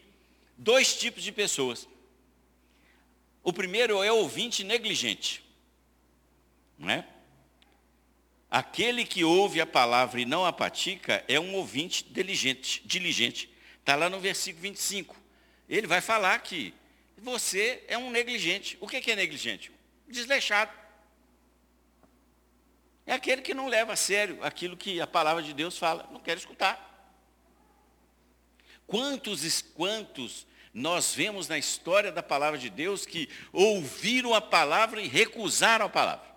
dois 0.57 0.95
tipos 0.97 1.23
de 1.23 1.31
pessoas. 1.31 1.87
O 3.43 3.51
primeiro 3.51 4.03
é 4.03 4.11
o 4.11 4.17
ouvinte 4.17 4.63
negligente 4.63 5.43
não 6.81 6.89
é? 6.89 7.05
Aquele 8.49 9.05
que 9.05 9.23
ouve 9.23 9.61
a 9.61 9.65
palavra 9.65 10.19
e 10.19 10.25
não 10.25 10.45
a 10.45 10.51
pratica 10.51 11.23
é 11.27 11.39
um 11.39 11.55
ouvinte 11.55 12.03
diligente. 12.03 12.81
diligente. 12.83 13.49
Está 13.79 13.95
lá 13.95 14.09
no 14.09 14.19
versículo 14.19 14.63
25. 14.63 15.15
Ele 15.69 15.87
vai 15.87 16.01
falar 16.01 16.39
que 16.39 16.73
você 17.17 17.83
é 17.87 17.97
um 17.97 18.09
negligente. 18.09 18.77
O 18.81 18.87
que 18.87 19.09
é 19.09 19.15
negligente? 19.15 19.71
Desleixado. 20.07 20.71
É 23.05 23.13
aquele 23.13 23.41
que 23.41 23.53
não 23.53 23.67
leva 23.67 23.93
a 23.93 23.95
sério 23.95 24.37
aquilo 24.43 24.77
que 24.77 25.01
a 25.01 25.07
palavra 25.07 25.41
de 25.41 25.53
Deus 25.53 25.77
fala, 25.77 26.07
não 26.11 26.19
quer 26.19 26.37
escutar. 26.37 26.89
Quantos 28.85 29.61
quantos 29.61 30.45
nós 30.73 31.13
vemos 31.13 31.47
na 31.47 31.57
história 31.57 32.11
da 32.11 32.23
palavra 32.23 32.57
de 32.57 32.69
Deus 32.69 33.05
que 33.05 33.29
ouviram 33.51 34.33
a 34.33 34.41
palavra 34.41 35.01
e 35.01 35.07
recusaram 35.07 35.85
a 35.85 35.89
palavra? 35.89 36.31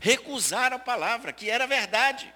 recusaram 0.00 0.76
a 0.76 0.80
palavra, 0.80 1.32
que 1.32 1.50
era 1.50 1.66
verdade. 1.66 2.32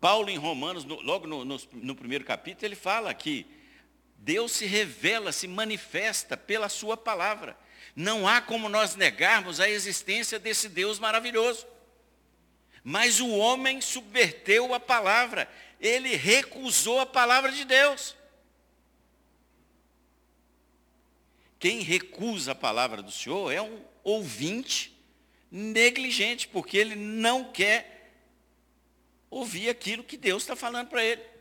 Paulo, 0.00 0.28
em 0.28 0.36
Romanos, 0.36 0.84
no, 0.84 1.00
logo 1.00 1.26
no, 1.26 1.44
no, 1.44 1.58
no 1.72 1.94
primeiro 1.94 2.24
capítulo, 2.24 2.66
ele 2.66 2.76
fala 2.76 3.12
que 3.14 3.46
Deus 4.24 4.52
se 4.52 4.64
revela, 4.64 5.32
se 5.32 5.46
manifesta 5.46 6.34
pela 6.34 6.70
sua 6.70 6.96
palavra. 6.96 7.54
Não 7.94 8.26
há 8.26 8.40
como 8.40 8.70
nós 8.70 8.96
negarmos 8.96 9.60
a 9.60 9.68
existência 9.68 10.38
desse 10.38 10.66
Deus 10.66 10.98
maravilhoso. 10.98 11.66
Mas 12.82 13.20
o 13.20 13.28
homem 13.28 13.82
subverteu 13.82 14.72
a 14.72 14.80
palavra, 14.80 15.46
ele 15.78 16.16
recusou 16.16 17.00
a 17.00 17.06
palavra 17.06 17.52
de 17.52 17.66
Deus. 17.66 18.16
Quem 21.58 21.80
recusa 21.80 22.52
a 22.52 22.54
palavra 22.54 23.02
do 23.02 23.12
Senhor 23.12 23.52
é 23.52 23.60
um 23.60 23.84
ouvinte 24.02 24.98
negligente, 25.50 26.48
porque 26.48 26.78
ele 26.78 26.94
não 26.94 27.52
quer 27.52 28.10
ouvir 29.28 29.68
aquilo 29.68 30.02
que 30.02 30.16
Deus 30.16 30.44
está 30.44 30.56
falando 30.56 30.88
para 30.88 31.04
ele. 31.04 31.33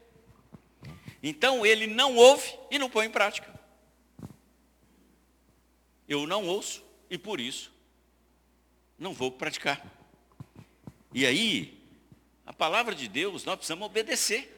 Então 1.24 1.66
ele 1.66 1.88
não 1.88 2.16
ouve 2.16 2.54
e 2.70 2.78
não 2.78 2.90
põe 2.90 3.08
em 3.08 3.12
prática. 3.12 3.52
Eu 6.08 6.28
não 6.28 6.46
ouço 6.46 6.84
e 7.10 7.18
por 7.18 7.40
isso 7.40 7.74
não 9.00 9.14
vou 9.14 9.32
praticar. 9.32 9.82
E 11.14 11.26
aí, 11.26 11.78
a 12.46 12.54
palavra 12.54 12.96
de 12.96 13.08
Deus, 13.08 13.44
nós 13.44 13.56
precisamos 13.56 13.86
obedecer. 13.86 14.58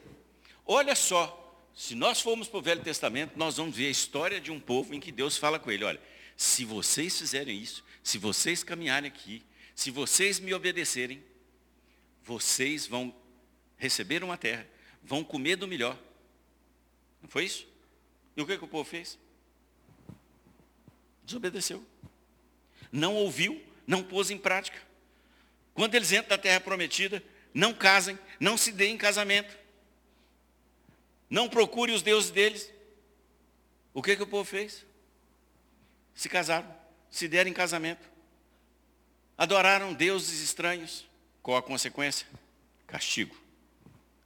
Olha 0.64 0.94
só, 0.94 1.42
se 1.74 1.94
nós 1.94 2.20
formos 2.20 2.48
para 2.48 2.58
o 2.58 2.62
Velho 2.62 2.82
Testamento, 2.82 3.36
nós 3.36 3.56
vamos 3.56 3.76
ver 3.76 3.86
a 3.88 3.90
história 3.90 4.40
de 4.40 4.50
um 4.50 4.60
povo 4.60 4.94
em 4.94 5.00
que 5.00 5.12
Deus 5.12 5.36
fala 5.36 5.58
com 5.58 5.70
ele, 5.70 5.84
olha, 5.84 6.00
se 6.36 6.64
vocês 6.64 7.18
fizerem 7.18 7.58
isso, 7.58 7.84
se 8.02 8.18
vocês 8.18 8.62
caminharem 8.62 9.08
aqui, 9.08 9.42
se 9.74 9.90
vocês 9.90 10.38
me 10.38 10.54
obedecerem, 10.54 11.22
vocês 12.22 12.86
vão 12.86 13.14
receber 13.76 14.24
uma 14.24 14.36
terra, 14.36 14.66
vão 15.02 15.22
comer 15.22 15.56
do 15.56 15.68
melhor. 15.68 15.98
Não 17.26 17.30
foi 17.30 17.44
isso? 17.44 17.66
E 18.36 18.40
o 18.40 18.46
que, 18.46 18.56
que 18.56 18.64
o 18.64 18.68
povo 18.68 18.88
fez? 18.88 19.18
Desobedeceu. 21.24 21.84
Não 22.92 23.16
ouviu, 23.16 23.60
não 23.84 24.00
pôs 24.00 24.30
em 24.30 24.38
prática. 24.38 24.80
Quando 25.74 25.96
eles 25.96 26.12
entram 26.12 26.36
na 26.36 26.38
terra 26.38 26.60
prometida, 26.60 27.20
não 27.52 27.74
casem, 27.74 28.16
não 28.38 28.56
se 28.56 28.70
deem 28.70 28.94
em 28.94 28.98
casamento. 28.98 29.58
Não 31.28 31.48
procure 31.48 31.90
os 31.90 32.00
deuses 32.00 32.30
deles. 32.30 32.72
O 33.92 34.00
que, 34.00 34.14
que 34.14 34.22
o 34.22 34.26
povo 34.28 34.48
fez? 34.48 34.86
Se 36.14 36.28
casaram, 36.28 36.72
se 37.10 37.26
deram 37.26 37.50
em 37.50 37.52
casamento. 37.52 38.08
adoraram 39.36 39.92
deuses 39.92 40.42
estranhos. 40.42 41.04
Qual 41.42 41.56
a 41.56 41.62
consequência? 41.62 42.24
Castigo. 42.86 43.36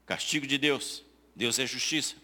Castigo 0.04 0.46
de 0.46 0.58
Deus. 0.58 1.02
Deus 1.34 1.58
é 1.58 1.66
justiça. 1.66 2.14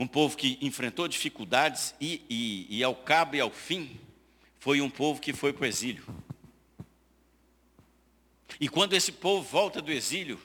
Um 0.00 0.06
povo 0.06 0.34
que 0.34 0.56
enfrentou 0.62 1.06
dificuldades 1.06 1.94
e, 2.00 2.22
e, 2.30 2.78
e 2.78 2.82
ao 2.82 2.94
cabo 2.94 3.36
e 3.36 3.40
ao 3.40 3.50
fim, 3.50 4.00
foi 4.58 4.80
um 4.80 4.88
povo 4.88 5.20
que 5.20 5.34
foi 5.34 5.52
para 5.52 5.64
o 5.64 5.66
exílio. 5.66 6.02
E 8.58 8.66
quando 8.66 8.94
esse 8.94 9.12
povo 9.12 9.46
volta 9.46 9.82
do 9.82 9.92
exílio, 9.92 10.40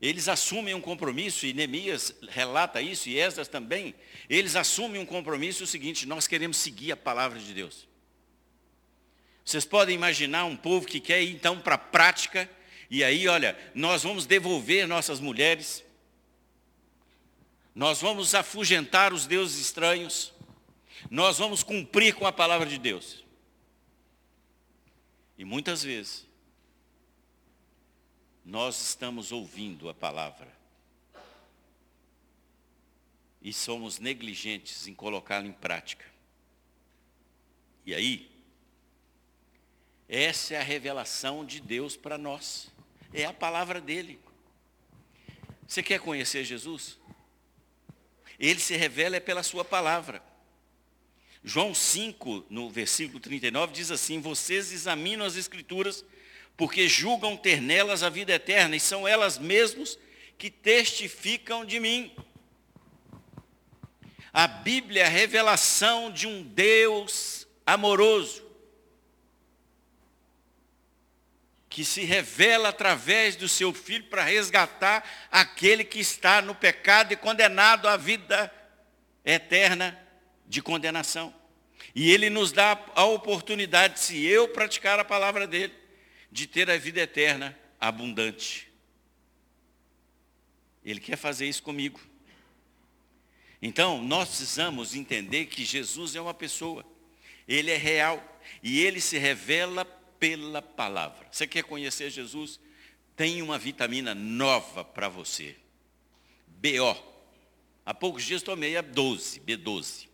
eles 0.00 0.28
assumem 0.28 0.74
um 0.74 0.80
compromisso, 0.80 1.44
e 1.44 1.52
Neemias 1.52 2.14
relata 2.28 2.80
isso, 2.80 3.08
e 3.08 3.18
Esdras 3.18 3.48
também, 3.48 3.92
eles 4.30 4.54
assumem 4.54 5.00
um 5.00 5.06
compromisso 5.06 5.64
o 5.64 5.66
seguinte, 5.66 6.06
nós 6.06 6.28
queremos 6.28 6.58
seguir 6.58 6.92
a 6.92 6.96
palavra 6.96 7.40
de 7.40 7.52
Deus. 7.52 7.88
Vocês 9.44 9.64
podem 9.64 9.96
imaginar 9.96 10.44
um 10.44 10.56
povo 10.56 10.86
que 10.86 11.00
quer 11.00 11.20
ir 11.20 11.34
então 11.34 11.58
para 11.58 11.74
a 11.74 11.78
prática, 11.78 12.48
e 12.88 13.02
aí, 13.02 13.26
olha, 13.26 13.58
nós 13.74 14.04
vamos 14.04 14.24
devolver 14.24 14.86
nossas 14.86 15.18
mulheres, 15.18 15.83
nós 17.74 18.00
vamos 18.00 18.34
afugentar 18.34 19.12
os 19.12 19.26
deuses 19.26 19.60
estranhos. 19.60 20.32
Nós 21.10 21.38
vamos 21.38 21.62
cumprir 21.62 22.14
com 22.14 22.26
a 22.26 22.32
palavra 22.32 22.68
de 22.68 22.78
Deus. 22.78 23.24
E 25.36 25.44
muitas 25.44 25.82
vezes, 25.82 26.26
nós 28.44 28.80
estamos 28.80 29.32
ouvindo 29.32 29.88
a 29.88 29.94
palavra 29.94 30.52
e 33.42 33.52
somos 33.52 33.98
negligentes 33.98 34.86
em 34.86 34.94
colocá-la 34.94 35.46
em 35.46 35.52
prática. 35.52 36.04
E 37.84 37.94
aí, 37.94 38.30
essa 40.08 40.54
é 40.54 40.58
a 40.58 40.62
revelação 40.62 41.44
de 41.44 41.60
Deus 41.60 41.96
para 41.96 42.16
nós. 42.16 42.70
É 43.12 43.24
a 43.24 43.32
palavra 43.32 43.80
dele. 43.80 44.20
Você 45.66 45.82
quer 45.82 46.00
conhecer 46.00 46.44
Jesus? 46.44 46.98
Ele 48.38 48.60
se 48.60 48.76
revela 48.76 49.16
é 49.16 49.20
pela 49.20 49.42
sua 49.42 49.64
palavra. 49.64 50.22
João 51.42 51.74
5, 51.74 52.46
no 52.48 52.70
versículo 52.70 53.20
39, 53.20 53.72
diz 53.72 53.90
assim, 53.90 54.20
vocês 54.20 54.72
examinam 54.72 55.26
as 55.26 55.36
escrituras, 55.36 56.04
porque 56.56 56.88
julgam 56.88 57.36
ter 57.36 57.60
nelas 57.60 58.02
a 58.02 58.08
vida 58.08 58.32
eterna, 58.32 58.76
e 58.76 58.80
são 58.80 59.06
elas 59.06 59.38
mesmas 59.38 59.98
que 60.38 60.50
testificam 60.50 61.64
de 61.64 61.78
mim. 61.78 62.14
A 64.32 64.46
Bíblia 64.46 65.02
é 65.02 65.06
a 65.06 65.10
revelação 65.10 66.10
de 66.10 66.26
um 66.26 66.42
Deus 66.42 67.46
amoroso, 67.64 68.43
que 71.74 71.84
se 71.84 72.04
revela 72.04 72.68
através 72.68 73.34
do 73.34 73.48
seu 73.48 73.74
filho 73.74 74.04
para 74.04 74.22
resgatar 74.22 75.04
aquele 75.28 75.82
que 75.82 75.98
está 75.98 76.40
no 76.40 76.54
pecado 76.54 77.12
e 77.12 77.16
condenado 77.16 77.88
à 77.88 77.96
vida 77.96 78.48
eterna 79.24 80.00
de 80.46 80.62
condenação. 80.62 81.34
E 81.92 82.12
ele 82.12 82.30
nos 82.30 82.52
dá 82.52 82.80
a 82.94 83.04
oportunidade, 83.06 83.98
se 83.98 84.24
eu 84.24 84.46
praticar 84.46 85.00
a 85.00 85.04
palavra 85.04 85.48
dele, 85.48 85.74
de 86.30 86.46
ter 86.46 86.70
a 86.70 86.78
vida 86.78 87.00
eterna 87.00 87.58
abundante. 87.80 88.70
Ele 90.84 91.00
quer 91.00 91.16
fazer 91.16 91.48
isso 91.48 91.64
comigo. 91.64 92.00
Então, 93.60 94.00
nós 94.00 94.28
precisamos 94.28 94.94
entender 94.94 95.46
que 95.46 95.64
Jesus 95.64 96.14
é 96.14 96.20
uma 96.20 96.34
pessoa, 96.34 96.86
ele 97.48 97.72
é 97.72 97.76
real 97.76 98.22
e 98.62 98.80
ele 98.80 99.00
se 99.00 99.18
revela 99.18 99.84
pela 100.24 100.62
palavra. 100.62 101.28
Você 101.30 101.46
quer 101.46 101.64
conhecer 101.64 102.08
Jesus? 102.08 102.58
Tem 103.14 103.42
uma 103.42 103.58
vitamina 103.58 104.14
nova 104.14 104.82
para 104.82 105.06
você. 105.06 105.54
BO. 106.46 106.96
Há 107.84 107.92
poucos 107.92 108.24
dias 108.24 108.42
tomei 108.42 108.74
a 108.74 108.80
12, 108.80 109.40
B12. 109.40 110.08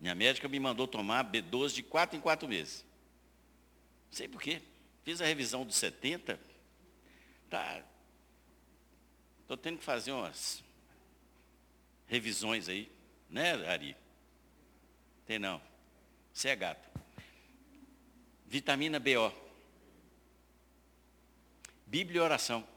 Minha 0.00 0.16
médica 0.16 0.48
me 0.48 0.58
mandou 0.58 0.88
tomar 0.88 1.30
B12 1.30 1.74
de 1.74 1.84
4 1.84 2.18
em 2.18 2.20
4 2.20 2.48
meses. 2.48 2.84
Não 4.10 4.16
sei 4.16 4.26
por 4.26 4.42
quê. 4.42 4.60
Fiz 5.04 5.20
a 5.20 5.26
revisão 5.26 5.64
dos 5.64 5.76
70. 5.76 6.40
Tá. 7.48 7.84
Estou 9.42 9.56
tendo 9.56 9.78
que 9.78 9.84
fazer 9.84 10.10
umas 10.10 10.64
revisões 12.08 12.68
aí. 12.68 12.90
Né, 13.30 13.52
Ari? 13.64 13.96
Tem 15.24 15.38
não. 15.38 15.62
Você 16.32 16.48
é 16.48 16.56
gato. 16.56 16.91
Vitamina 18.52 19.00
BO. 19.00 19.32
Bíblia 21.86 22.18
e 22.18 22.20
oração. 22.20 22.68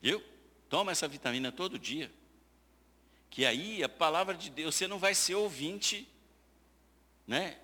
Viu? 0.00 0.24
Toma 0.70 0.92
essa 0.92 1.06
vitamina 1.06 1.52
todo 1.52 1.78
dia. 1.78 2.10
Que 3.28 3.44
aí 3.44 3.84
a 3.84 3.88
palavra 3.88 4.34
de 4.34 4.48
Deus, 4.48 4.74
você 4.74 4.86
não 4.86 4.98
vai 4.98 5.14
ser 5.14 5.34
ouvinte, 5.34 6.08
né? 7.26 7.58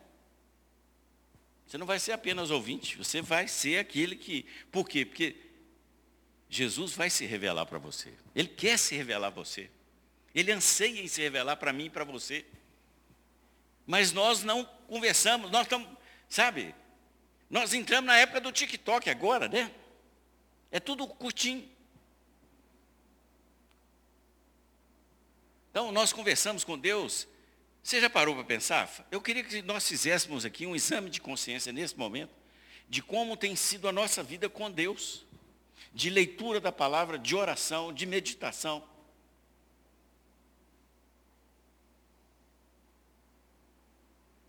Você 1.66 1.78
não 1.78 1.86
vai 1.86 1.98
ser 1.98 2.12
apenas 2.12 2.50
ouvinte, 2.50 2.98
você 2.98 3.22
vai 3.22 3.48
ser 3.48 3.78
aquele 3.78 4.14
que. 4.14 4.44
Por 4.70 4.86
quê? 4.86 5.06
Porque 5.06 5.34
Jesus 6.50 6.92
vai 6.92 7.08
se 7.08 7.24
revelar 7.24 7.64
para 7.64 7.78
você. 7.78 8.12
Ele 8.34 8.48
quer 8.48 8.78
se 8.78 8.94
revelar 8.94 9.32
para 9.32 9.42
você. 9.42 9.70
Ele 10.34 10.52
anseia 10.52 11.00
em 11.00 11.08
se 11.08 11.22
revelar 11.22 11.56
para 11.56 11.72
mim 11.72 11.86
e 11.86 11.90
para 11.90 12.04
você. 12.04 12.44
Mas 13.86 14.12
nós 14.12 14.42
não 14.42 14.62
conversamos, 14.86 15.50
nós 15.50 15.62
estamos 15.62 16.03
Sabe? 16.34 16.74
Nós 17.48 17.72
entramos 17.74 18.08
na 18.08 18.16
época 18.16 18.40
do 18.40 18.50
TikTok 18.50 19.08
agora, 19.08 19.46
né? 19.46 19.72
É 20.68 20.80
tudo 20.80 21.06
curtinho. 21.06 21.64
Então, 25.70 25.92
nós 25.92 26.12
conversamos 26.12 26.64
com 26.64 26.76
Deus. 26.76 27.28
Você 27.84 28.00
já 28.00 28.10
parou 28.10 28.34
para 28.34 28.42
pensar? 28.42 29.06
Eu 29.12 29.20
queria 29.20 29.44
que 29.44 29.62
nós 29.62 29.86
fizéssemos 29.86 30.44
aqui 30.44 30.66
um 30.66 30.74
exame 30.74 31.08
de 31.08 31.20
consciência 31.20 31.72
nesse 31.72 31.96
momento, 31.96 32.34
de 32.88 33.00
como 33.00 33.36
tem 33.36 33.54
sido 33.54 33.88
a 33.88 33.92
nossa 33.92 34.20
vida 34.20 34.48
com 34.48 34.68
Deus, 34.68 35.24
de 35.92 36.10
leitura 36.10 36.60
da 36.60 36.72
palavra, 36.72 37.16
de 37.16 37.36
oração, 37.36 37.92
de 37.92 38.06
meditação. 38.06 38.82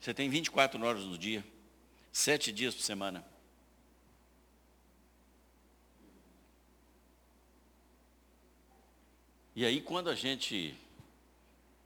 Você 0.01 0.15
tem 0.15 0.27
24 0.27 0.83
horas 0.83 1.03
no 1.03 1.15
dia. 1.15 1.45
Sete 2.15 2.49
dias 2.49 2.73
por 2.73 2.81
semana. 2.81 3.25
E 9.53 9.65
aí 9.65 9.81
quando 9.81 10.09
a 10.09 10.15
gente 10.15 10.73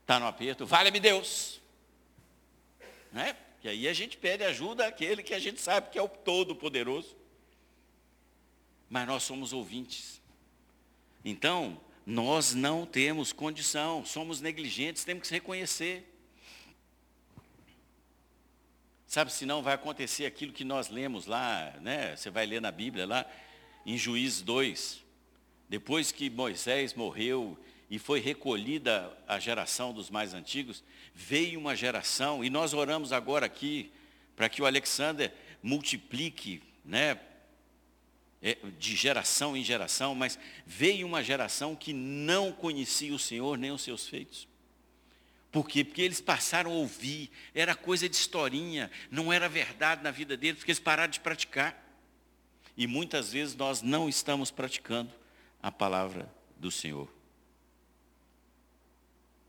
está 0.01 0.19
no 0.19 0.27
aperto, 0.27 0.67
vale-me 0.67 0.99
Deus. 0.99 1.59
Né? 3.11 3.35
E 3.63 3.69
aí 3.69 3.87
a 3.87 3.93
gente 3.93 4.17
pede 4.17 4.43
ajuda 4.43 4.85
àquele 4.85 5.23
que 5.23 5.33
a 5.33 5.39
gente 5.39 5.59
sabe 5.59 5.89
que 5.89 5.97
é 5.97 6.01
o 6.01 6.07
Todo-Poderoso. 6.07 7.17
Mas 8.87 9.07
nós 9.07 9.23
somos 9.23 9.51
ouvintes. 9.51 10.21
Então, 11.25 11.81
nós 12.05 12.53
não 12.53 12.85
temos 12.85 13.33
condição, 13.33 14.05
somos 14.05 14.41
negligentes, 14.41 15.03
temos 15.03 15.21
que 15.21 15.27
se 15.27 15.33
reconhecer. 15.33 16.08
Sabe, 19.09 19.33
senão 19.33 19.63
vai 19.63 19.73
acontecer 19.73 20.27
aquilo 20.27 20.53
que 20.53 20.63
nós 20.63 20.89
lemos 20.89 21.25
lá, 21.25 21.73
né? 21.81 22.15
Você 22.15 22.29
vai 22.29 22.45
ler 22.45 22.61
na 22.61 22.71
Bíblia 22.71 23.07
lá, 23.07 23.25
em 23.83 23.97
Juízes 23.97 24.43
2. 24.43 25.03
Depois 25.67 26.11
que 26.11 26.29
Moisés 26.29 26.93
morreu 26.93 27.57
e 27.89 27.97
foi 27.97 28.19
recolhida 28.19 29.11
a 29.27 29.39
geração 29.39 29.91
dos 29.91 30.11
mais 30.11 30.35
antigos, 30.35 30.83
veio 31.15 31.59
uma 31.59 31.75
geração, 31.75 32.43
e 32.43 32.51
nós 32.51 32.75
oramos 32.75 33.11
agora 33.11 33.47
aqui 33.47 33.91
para 34.35 34.47
que 34.47 34.61
o 34.61 34.65
Alexander 34.67 35.33
multiplique, 35.63 36.61
né? 36.85 37.19
É, 38.43 38.59
de 38.77 38.95
geração 38.95 39.57
em 39.57 39.63
geração, 39.63 40.13
mas 40.13 40.37
veio 40.67 41.07
uma 41.07 41.23
geração 41.23 41.75
que 41.75 41.93
não 41.93 42.51
conhecia 42.51 43.11
o 43.11 43.17
Senhor 43.17 43.57
nem 43.57 43.71
os 43.71 43.81
seus 43.81 44.07
feitos. 44.07 44.47
Por 45.51 45.67
quê? 45.67 45.83
Porque 45.83 46.01
eles 46.01 46.21
passaram 46.21 46.71
a 46.71 46.75
ouvir, 46.75 47.31
era 47.55 47.75
coisa 47.75 48.07
de 48.07 48.15
historinha, 48.15 48.91
não 49.09 49.33
era 49.33 49.49
verdade 49.49 50.03
na 50.03 50.11
vida 50.11 50.37
deles, 50.37 50.59
porque 50.59 50.71
eles 50.71 50.79
pararam 50.79 51.11
de 51.11 51.19
praticar. 51.19 51.85
E 52.77 52.85
muitas 52.85 53.33
vezes 53.33 53.55
nós 53.55 53.81
não 53.81 54.07
estamos 54.07 54.51
praticando 54.51 55.11
a 55.61 55.71
palavra 55.71 56.31
do 56.57 56.69
Senhor. 56.69 57.11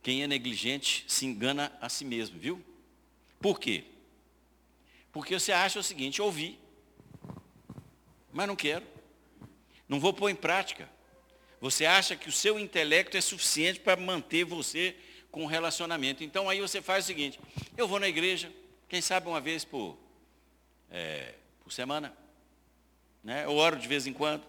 Quem 0.02 0.22
é 0.22 0.26
negligente 0.26 1.04
se 1.06 1.26
engana 1.26 1.70
a 1.80 1.88
si 1.88 2.04
mesmo, 2.04 2.38
viu? 2.38 2.64
Por 3.38 3.60
quê? 3.60 3.84
Porque 5.12 5.38
você 5.38 5.52
acha 5.52 5.78
o 5.78 5.82
seguinte, 5.82 6.22
ouvi, 6.22 6.58
mas 8.32 8.46
não 8.46 8.56
quero. 8.56 8.86
Não 9.88 10.00
vou 10.00 10.14
pôr 10.14 10.30
em 10.30 10.36
prática. 10.36 10.88
Você 11.60 11.84
acha 11.84 12.16
que 12.16 12.28
o 12.28 12.32
seu 12.32 12.58
intelecto 12.58 13.16
é 13.16 13.20
suficiente 13.20 13.80
para 13.80 14.00
manter 14.00 14.44
você 14.44 14.96
com 15.30 15.46
relacionamento. 15.46 16.24
Então 16.24 16.48
aí 16.48 16.60
você 16.60 16.82
faz 16.82 17.04
o 17.04 17.06
seguinte, 17.06 17.38
eu 17.76 17.86
vou 17.86 18.00
na 18.00 18.08
igreja, 18.08 18.52
quem 18.88 19.00
sabe 19.00 19.28
uma 19.28 19.40
vez 19.40 19.64
por, 19.64 19.96
é, 20.90 21.34
por 21.62 21.72
semana, 21.72 22.16
né? 23.22 23.44
eu 23.44 23.54
oro 23.54 23.76
de 23.76 23.86
vez 23.86 24.06
em 24.06 24.12
quando. 24.12 24.44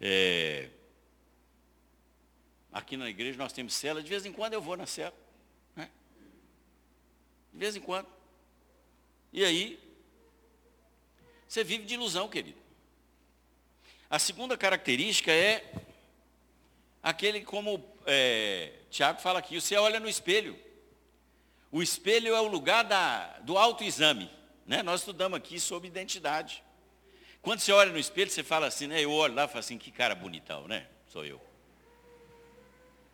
É, 0.00 0.68
aqui 2.72 2.96
na 2.96 3.08
igreja 3.08 3.38
nós 3.38 3.52
temos 3.52 3.74
cela, 3.74 4.02
de 4.02 4.08
vez 4.08 4.24
em 4.24 4.32
quando 4.32 4.54
eu 4.54 4.62
vou 4.62 4.76
na 4.76 4.86
cela. 4.86 5.14
Né? 5.76 5.90
De 7.52 7.58
vez 7.58 7.76
em 7.76 7.80
quando. 7.80 8.08
E 9.32 9.44
aí, 9.44 9.78
você 11.46 11.62
vive 11.62 11.84
de 11.84 11.94
ilusão, 11.94 12.28
querido. 12.28 12.58
A 14.08 14.18
segunda 14.18 14.56
característica 14.56 15.30
é 15.30 15.72
aquele 17.02 17.42
como 17.42 17.84
é, 18.06 18.72
Tiago 18.90 19.20
fala 19.20 19.38
aqui, 19.38 19.60
você 19.60 19.76
olha 19.76 20.00
no 20.00 20.08
espelho. 20.08 20.58
O 21.72 21.82
espelho 21.82 22.34
é 22.34 22.40
o 22.40 22.48
lugar 22.48 22.84
da, 22.84 23.38
do 23.40 23.56
autoexame. 23.56 24.30
Né? 24.66 24.82
Nós 24.82 25.00
estudamos 25.00 25.36
aqui 25.36 25.60
sobre 25.60 25.88
identidade. 25.88 26.62
Quando 27.42 27.60
você 27.60 27.72
olha 27.72 27.92
no 27.92 27.98
espelho, 27.98 28.30
você 28.30 28.42
fala 28.42 28.66
assim, 28.66 28.86
né? 28.86 29.02
Eu 29.02 29.12
olho 29.12 29.34
lá 29.34 29.44
e 29.44 29.48
falo 29.48 29.60
assim, 29.60 29.78
que 29.78 29.90
cara 29.90 30.14
bonitão, 30.14 30.68
né? 30.68 30.86
Sou 31.06 31.24
eu. 31.24 31.40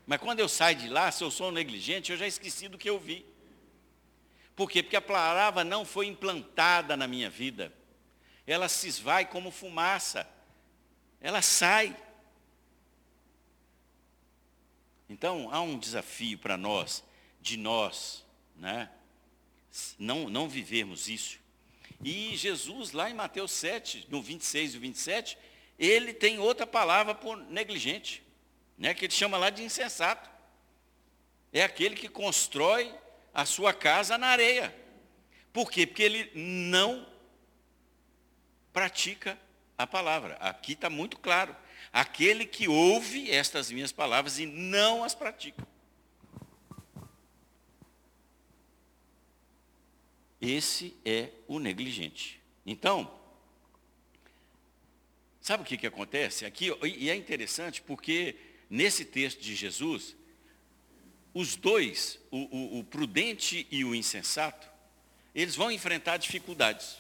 Mas 0.07 0.21
quando 0.21 0.41
eu 0.41 0.49
saio 0.49 0.77
de 0.77 0.89
lá, 0.89 1.11
se 1.11 1.23
eu 1.23 1.31
sou 1.31 1.49
um 1.49 1.53
negligente, 1.53 2.13
eu 2.13 2.19
já 2.19 2.27
esqueci 2.27 2.69
do 2.69 2.79
que 2.79 2.89
eu 2.89 2.99
vi. 2.99 3.27
Por 4.55 4.71
quê? 4.71 4.83
Porque 4.83 4.97
a 4.97 5.03
palavra 5.03 5.63
não 5.63 5.85
foi 5.85 6.07
implantada 6.07 6.97
na 6.97 7.07
minha 7.07 7.29
vida. 7.29 7.73
Ela 8.47 8.69
se 8.69 8.89
esvai 8.89 9.27
como 9.27 9.51
fumaça. 9.51 10.29
Ela 11.21 11.43
sai. 11.43 11.95
Então, 15.09 15.49
há 15.53 15.61
um 15.61 15.79
desafio 15.79 16.39
para 16.39 16.57
nós, 16.57 17.05
de 17.41 17.57
nós, 17.57 18.25
né? 18.57 18.91
não, 19.99 20.29
não 20.29 20.49
vivermos 20.49 21.09
isso. 21.09 21.39
E 22.03 22.37
Jesus, 22.37 22.93
lá 22.93 23.09
em 23.09 23.15
Mateus 23.15 23.53
7, 23.53 24.07
no 24.11 24.21
26 24.21 24.75
e 24.75 24.79
27, 24.79 25.39
ele 25.79 26.13
tem 26.13 26.39
outra 26.39 26.67
palavra 26.67 27.15
por 27.15 27.37
negligente, 27.37 28.23
né? 28.77 28.95
que 28.95 29.05
ele 29.05 29.13
chama 29.13 29.39
lá 29.39 29.51
de 29.51 29.63
insensato. 29.63 30.29
É 31.53 31.63
aquele 31.63 31.95
que 31.95 32.09
constrói 32.09 32.93
a 33.33 33.45
sua 33.45 33.73
casa 33.73 34.19
na 34.19 34.29
areia. 34.29 34.75
Por 35.53 35.71
quê? 35.71 35.87
Porque 35.87 36.03
ele 36.03 36.31
não 36.35 37.07
pratica 38.73 39.39
a 39.79 39.87
palavra. 39.87 40.35
Aqui 40.41 40.73
está 40.73 40.91
muito 40.91 41.17
claro 41.19 41.57
aquele 41.93 42.47
que 42.47 42.69
ouve 42.69 43.31
estas 43.31 43.71
minhas 43.71 43.93
palavras 43.93 44.39
e 44.39 44.47
não 44.47 45.05
as 45.05 45.15
pratica. 45.15 45.67
Esse 50.41 50.95
é 51.05 51.31
o 51.49 51.59
negligente. 51.59 52.41
Então, 52.65 53.11
sabe 55.41 55.63
o 55.63 55.67
que, 55.67 55.77
que 55.77 55.87
acontece? 55.87 56.45
Aqui, 56.45 56.71
e 56.85 57.11
é 57.11 57.17
interessante 57.17 57.81
porque 57.83 58.37
nesse 58.69 59.05
texto 59.05 59.41
de 59.41 59.55
Jesus, 59.55 60.15
os 61.33 61.57
dois, 61.57 62.19
o, 62.31 62.39
o, 62.39 62.79
o 62.81 62.85
prudente 62.85 63.67
e 63.71 63.85
o 63.85 63.95
insensato, 63.95 64.69
eles 65.35 65.55
vão 65.55 65.71
enfrentar 65.71 66.17
dificuldades. 66.17 66.97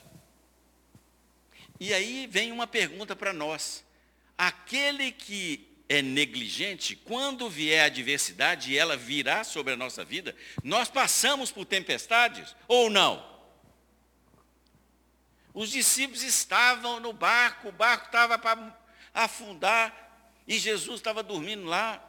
E 1.79 1.93
aí 1.93 2.27
vem 2.27 2.53
uma 2.53 2.67
pergunta 2.67 3.15
para 3.15 3.33
nós 3.33 3.85
aquele 4.37 5.13
que 5.13 5.67
é 5.89 6.03
negligente, 6.03 6.97
quando 6.97 7.49
vier 7.49 7.83
a 7.83 7.87
adversidade 7.87 8.73
e 8.73 8.79
ela 8.79 8.97
virá 8.97 9.45
sobre 9.45 9.73
a 9.73 9.77
nossa 9.77 10.05
vida, 10.05 10.35
nós 10.65 10.89
passamos 10.89 11.51
por 11.51 11.65
tempestades 11.65 12.55
ou 12.67 12.91
não? 12.91 13.25
Os 15.55 15.71
discípulos 15.71 16.23
estavam 16.23 17.01
no 17.01 17.13
barco, 17.13 17.69
o 17.69 17.73
barco 17.73 18.07
estava 18.07 18.37
para 18.37 18.77
afundar 19.15 20.07
e 20.47 20.59
Jesus 20.59 21.01
estava 21.01 21.23
dormindo 21.23 21.65
lá. 21.65 22.03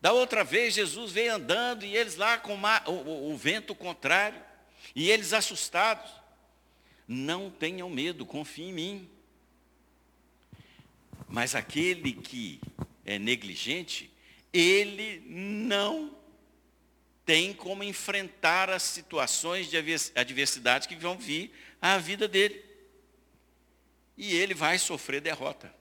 Da 0.00 0.12
outra 0.12 0.44
vez, 0.44 0.74
Jesus 0.74 1.12
veio 1.12 1.34
andando 1.34 1.84
e 1.84 1.96
eles 1.96 2.16
lá 2.16 2.36
com 2.36 2.54
o, 2.56 2.90
o, 2.90 3.32
o 3.32 3.36
vento 3.36 3.74
contrário, 3.74 4.38
e 4.94 5.10
eles 5.10 5.32
assustados. 5.32 6.10
Não 7.08 7.50
tenham 7.50 7.88
medo, 7.88 8.26
confiem 8.26 8.68
em 8.68 8.72
mim. 8.72 9.10
Mas 11.34 11.56
aquele 11.56 12.12
que 12.12 12.60
é 13.04 13.18
negligente, 13.18 14.08
ele 14.52 15.20
não 15.26 16.16
tem 17.26 17.52
como 17.52 17.82
enfrentar 17.82 18.70
as 18.70 18.84
situações 18.84 19.68
de 19.68 19.76
adversidade 20.14 20.86
que 20.86 20.94
vão 20.94 21.18
vir 21.18 21.50
à 21.82 21.98
vida 21.98 22.28
dele. 22.28 22.64
E 24.16 24.32
ele 24.32 24.54
vai 24.54 24.78
sofrer 24.78 25.20
derrota. 25.20 25.74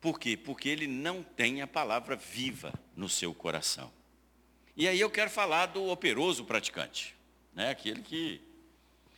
Por 0.00 0.20
quê? 0.20 0.36
Porque 0.36 0.68
ele 0.68 0.86
não 0.86 1.24
tem 1.24 1.60
a 1.60 1.66
palavra 1.66 2.14
viva 2.14 2.72
no 2.94 3.08
seu 3.08 3.34
coração. 3.34 3.92
E 4.76 4.86
aí 4.86 5.00
eu 5.00 5.10
quero 5.10 5.28
falar 5.28 5.66
do 5.66 5.88
operoso 5.88 6.44
praticante, 6.44 7.16
né? 7.52 7.70
aquele 7.70 8.00
que 8.00 8.40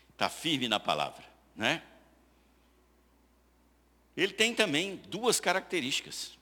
está 0.08 0.30
firme 0.30 0.68
na 0.68 0.80
palavra. 0.80 1.22
Né? 1.54 1.82
Ele 4.16 4.32
tem 4.32 4.54
também 4.54 4.96
duas 5.08 5.40
características. 5.40 6.38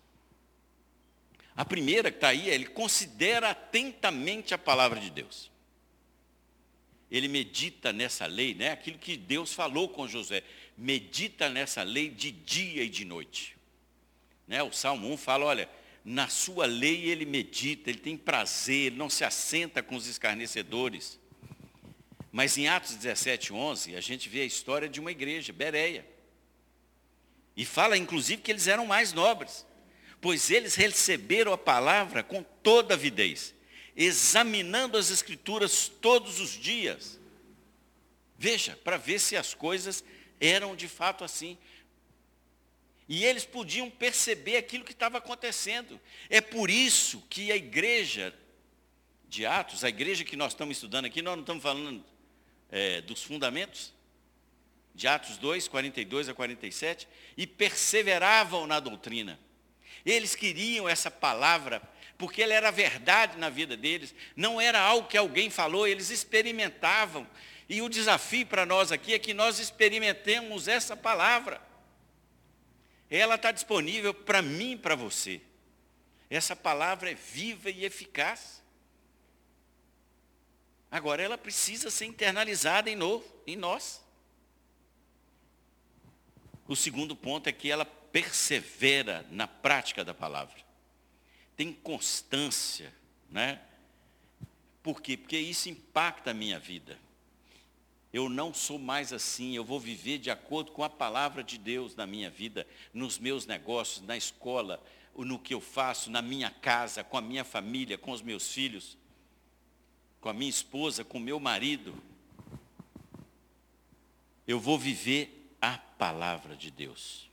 A 1.56 1.64
primeira 1.64 2.10
que 2.10 2.16
está 2.16 2.28
aí, 2.28 2.50
é 2.50 2.54
ele 2.54 2.66
considera 2.66 3.50
atentamente 3.50 4.54
a 4.54 4.58
palavra 4.58 4.98
de 4.98 5.10
Deus. 5.10 5.50
Ele 7.10 7.28
medita 7.28 7.92
nessa 7.92 8.24
lei, 8.24 8.54
né? 8.54 8.70
aquilo 8.70 8.98
que 8.98 9.16
Deus 9.16 9.52
falou 9.52 9.88
com 9.88 10.08
José. 10.08 10.42
Medita 10.76 11.50
nessa 11.50 11.82
lei 11.82 12.08
de 12.08 12.30
dia 12.30 12.82
e 12.82 12.88
de 12.88 13.04
noite. 13.04 13.54
Né? 14.48 14.62
O 14.62 14.72
Salmo 14.72 15.12
1 15.12 15.16
fala, 15.18 15.44
olha, 15.44 15.68
na 16.02 16.28
sua 16.28 16.64
lei 16.64 17.10
ele 17.10 17.26
medita, 17.26 17.90
ele 17.90 17.98
tem 17.98 18.16
prazer, 18.16 18.86
ele 18.86 18.96
não 18.96 19.10
se 19.10 19.24
assenta 19.24 19.82
com 19.82 19.94
os 19.94 20.06
escarnecedores. 20.06 21.20
Mas 22.30 22.56
em 22.56 22.66
Atos 22.66 22.96
17, 22.96 23.52
11, 23.52 23.94
a 23.94 24.00
gente 24.00 24.28
vê 24.30 24.40
a 24.40 24.46
história 24.46 24.88
de 24.88 24.98
uma 24.98 25.10
igreja, 25.10 25.52
Bereia. 25.52 26.11
E 27.56 27.64
fala, 27.64 27.96
inclusive, 27.96 28.42
que 28.42 28.50
eles 28.50 28.66
eram 28.66 28.86
mais 28.86 29.12
nobres, 29.12 29.66
pois 30.20 30.50
eles 30.50 30.74
receberam 30.74 31.52
a 31.52 31.58
palavra 31.58 32.22
com 32.22 32.42
toda 32.62 32.94
avidez, 32.94 33.54
examinando 33.94 34.96
as 34.96 35.10
escrituras 35.10 35.88
todos 35.88 36.40
os 36.40 36.50
dias. 36.50 37.20
Veja, 38.38 38.78
para 38.82 38.96
ver 38.96 39.18
se 39.18 39.36
as 39.36 39.54
coisas 39.54 40.02
eram 40.40 40.74
de 40.74 40.88
fato 40.88 41.24
assim. 41.24 41.56
E 43.08 43.24
eles 43.24 43.44
podiam 43.44 43.90
perceber 43.90 44.56
aquilo 44.56 44.84
que 44.84 44.92
estava 44.92 45.18
acontecendo. 45.18 46.00
É 46.30 46.40
por 46.40 46.70
isso 46.70 47.22
que 47.28 47.52
a 47.52 47.56
igreja 47.56 48.34
de 49.28 49.46
Atos, 49.46 49.84
a 49.84 49.88
igreja 49.88 50.24
que 50.24 50.36
nós 50.36 50.52
estamos 50.52 50.76
estudando 50.76 51.06
aqui, 51.06 51.20
nós 51.22 51.34
não 51.34 51.42
estamos 51.42 51.62
falando 51.62 52.04
é, 52.70 53.00
dos 53.00 53.22
fundamentos, 53.22 53.92
de 54.94 55.08
Atos 55.08 55.36
2, 55.38 55.68
42 55.68 56.28
a 56.28 56.34
47, 56.34 57.08
e 57.36 57.46
perseveravam 57.46 58.66
na 58.66 58.78
doutrina. 58.80 59.38
Eles 60.04 60.34
queriam 60.34 60.88
essa 60.88 61.10
palavra, 61.10 61.82
porque 62.18 62.42
ela 62.42 62.54
era 62.54 62.70
verdade 62.70 63.38
na 63.38 63.48
vida 63.48 63.76
deles, 63.76 64.14
não 64.36 64.60
era 64.60 64.80
algo 64.80 65.08
que 65.08 65.16
alguém 65.16 65.50
falou, 65.50 65.86
eles 65.86 66.10
experimentavam. 66.10 67.26
E 67.68 67.80
o 67.80 67.88
desafio 67.88 68.46
para 68.46 68.66
nós 68.66 68.92
aqui 68.92 69.14
é 69.14 69.18
que 69.18 69.32
nós 69.32 69.58
experimentemos 69.58 70.68
essa 70.68 70.96
palavra. 70.96 71.60
Ela 73.08 73.36
está 73.36 73.52
disponível 73.52 74.12
para 74.12 74.42
mim 74.42 74.72
e 74.72 74.76
para 74.76 74.94
você. 74.94 75.40
Essa 76.28 76.56
palavra 76.56 77.10
é 77.10 77.14
viva 77.14 77.70
e 77.70 77.84
eficaz. 77.84 78.62
Agora, 80.90 81.22
ela 81.22 81.38
precisa 81.38 81.90
ser 81.90 82.04
internalizada 82.04 82.90
em, 82.90 82.96
novo, 82.96 83.24
em 83.46 83.56
nós. 83.56 84.01
O 86.72 86.76
segundo 86.76 87.14
ponto 87.14 87.48
é 87.48 87.52
que 87.52 87.70
ela 87.70 87.84
persevera 87.84 89.26
na 89.30 89.46
prática 89.46 90.02
da 90.02 90.14
palavra. 90.14 90.56
Tem 91.54 91.70
constância, 91.70 92.94
né? 93.28 93.60
Por 94.82 95.02
quê? 95.02 95.18
Porque 95.18 95.36
isso 95.36 95.68
impacta 95.68 96.30
a 96.30 96.34
minha 96.34 96.58
vida. 96.58 96.98
Eu 98.10 98.26
não 98.26 98.54
sou 98.54 98.78
mais 98.78 99.12
assim, 99.12 99.54
eu 99.54 99.62
vou 99.62 99.78
viver 99.78 100.16
de 100.16 100.30
acordo 100.30 100.72
com 100.72 100.82
a 100.82 100.88
palavra 100.88 101.44
de 101.44 101.58
Deus 101.58 101.94
na 101.94 102.06
minha 102.06 102.30
vida, 102.30 102.66
nos 102.94 103.18
meus 103.18 103.44
negócios, 103.44 104.06
na 104.06 104.16
escola, 104.16 104.82
no 105.14 105.38
que 105.38 105.52
eu 105.52 105.60
faço, 105.60 106.10
na 106.10 106.22
minha 106.22 106.48
casa, 106.48 107.04
com 107.04 107.18
a 107.18 107.20
minha 107.20 107.44
família, 107.44 107.98
com 107.98 108.12
os 108.12 108.22
meus 108.22 108.50
filhos, 108.50 108.96
com 110.22 110.30
a 110.30 110.32
minha 110.32 110.48
esposa, 110.48 111.04
com 111.04 111.18
o 111.18 111.20
meu 111.20 111.38
marido. 111.38 111.94
Eu 114.46 114.58
vou 114.58 114.78
viver 114.78 115.41
a 115.62 115.78
palavra 115.78 116.56
de 116.56 116.72
Deus. 116.72 117.30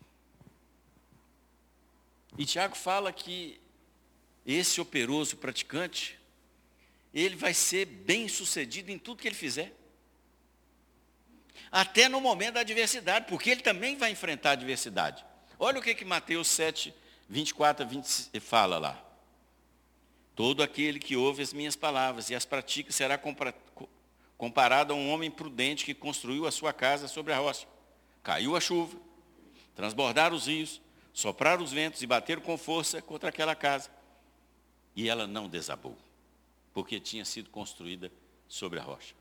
E 2.37 2.45
Tiago 2.45 2.75
fala 2.75 3.11
que 3.11 3.59
esse 4.45 4.79
operoso 4.79 5.35
praticante, 5.37 6.19
ele 7.11 7.35
vai 7.35 7.55
ser 7.55 7.85
bem 7.85 8.27
sucedido 8.27 8.91
em 8.91 8.99
tudo 8.99 9.21
que 9.21 9.27
ele 9.27 9.35
fizer. 9.35 9.73
Até 11.71 12.07
no 12.07 12.21
momento 12.21 12.53
da 12.53 12.59
adversidade, 12.61 13.25
porque 13.27 13.49
ele 13.49 13.61
também 13.61 13.97
vai 13.97 14.11
enfrentar 14.11 14.51
a 14.51 14.53
adversidade. 14.53 15.25
Olha 15.57 15.79
o 15.79 15.81
que, 15.81 15.93
que 15.95 16.05
Mateus 16.05 16.47
7, 16.47 16.93
24 17.27 17.83
a 17.83 17.87
20 17.87 18.39
fala 18.39 18.77
lá. 18.77 19.05
Todo 20.35 20.63
aquele 20.63 20.99
que 20.99 21.15
ouve 21.17 21.41
as 21.41 21.51
minhas 21.51 21.75
palavras 21.75 22.29
e 22.29 22.35
as 22.35 22.45
pratica 22.45 22.91
será 22.91 23.19
comparado 24.37 24.93
a 24.93 24.95
um 24.95 25.11
homem 25.11 25.29
prudente 25.29 25.83
que 25.83 25.93
construiu 25.93 26.47
a 26.47 26.51
sua 26.51 26.71
casa 26.71 27.07
sobre 27.07 27.33
a 27.33 27.37
rocha. 27.37 27.67
Caiu 28.23 28.55
a 28.55 28.61
chuva, 28.61 28.97
transbordaram 29.75 30.35
os 30.35 30.47
rios, 30.47 30.81
sopraram 31.13 31.63
os 31.63 31.71
ventos 31.71 32.01
e 32.01 32.07
bateram 32.07 32.41
com 32.41 32.57
força 32.57 33.01
contra 33.01 33.29
aquela 33.29 33.55
casa. 33.55 33.89
E 34.95 35.07
ela 35.07 35.25
não 35.25 35.47
desabou, 35.47 35.97
porque 36.73 36.99
tinha 36.99 37.25
sido 37.25 37.49
construída 37.49 38.11
sobre 38.47 38.79
a 38.79 38.83
rocha. 38.83 39.15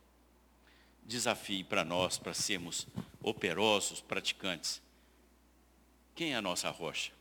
Desafio 1.05 1.65
para 1.65 1.85
nós, 1.85 2.19
para 2.19 2.35
sermos 2.35 2.87
operosos, 3.23 4.01
praticantes. 4.01 4.83
Quem 6.15 6.33
é 6.33 6.37
a 6.37 6.43
nossa 6.43 6.71
rocha? 6.71 7.13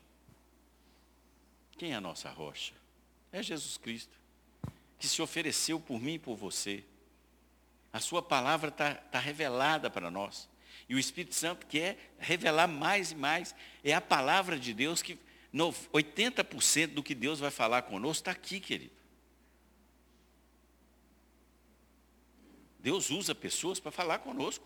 Quem 1.78 1.92
é 1.92 1.96
a 1.96 2.02
nossa 2.02 2.30
rocha? 2.30 2.74
É 3.32 3.44
Jesus 3.44 3.78
Cristo, 3.78 4.18
que 4.98 5.08
se 5.08 5.22
ofereceu 5.22 5.80
por 5.80 6.00
mim 6.00 6.16
e 6.16 6.20
por 6.20 6.36
você. 6.36 6.84
A 7.94 8.00
sua 8.00 8.22
palavra 8.22 8.70
está 8.70 8.96
tá 8.96 9.20
revelada 9.20 9.90
para 9.90 10.10
nós. 10.10 10.50
E 10.90 10.96
o 10.96 11.00
Espírito 11.00 11.36
Santo 11.36 11.66
quer 11.66 12.14
revelar 12.18 12.68
mais 12.68 13.12
e 13.12 13.16
mais. 13.16 13.54
É 13.84 13.94
a 13.94 14.02
palavra 14.02 14.58
de 14.58 14.74
Deus 14.74 15.02
que 15.02 15.20
80% 15.54 16.88
do 16.94 17.04
que 17.04 17.16
Deus 17.16 17.40
vai 17.40 17.52
falar 17.52 17.84
conosco 17.84 18.22
está 18.22 18.32
aqui, 18.32 18.60
querido. 18.60 18.96
Deus 22.80 23.10
usa 23.10 23.36
pessoas 23.36 23.80
para 23.80 23.92
falar 23.92 24.20
conosco. 24.20 24.66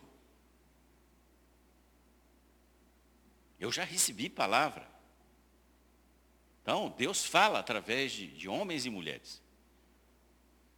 Eu 3.60 3.72
já 3.72 3.84
recebi 3.84 4.30
palavra. 4.30 4.88
Então, 6.62 6.94
Deus 6.96 7.26
fala 7.26 7.60
através 7.60 8.12
de, 8.12 8.28
de 8.28 8.48
homens 8.48 8.86
e 8.86 8.90
mulheres. 8.90 9.42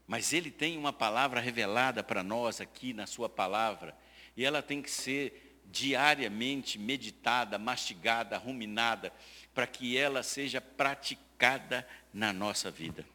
Mas 0.08 0.32
Ele 0.32 0.52
tem 0.52 0.78
uma 0.78 0.94
palavra 0.94 1.40
revelada 1.40 2.04
para 2.04 2.24
nós 2.24 2.62
aqui 2.62 2.94
na 2.94 3.08
Sua 3.08 3.28
palavra. 3.28 3.98
E 4.36 4.46
ela 4.46 4.62
tem 4.62 4.82
que 4.82 4.90
ser 4.90 5.62
diariamente 5.72 6.78
meditada, 6.78 7.58
mastigada, 7.58 8.38
ruminada, 8.38 9.12
para 9.54 9.66
que 9.66 9.98
ela 9.98 10.22
seja 10.22 10.62
praticada 10.62 11.88
na 12.14 12.32
nossa 12.32 12.70
vida. 12.70 13.06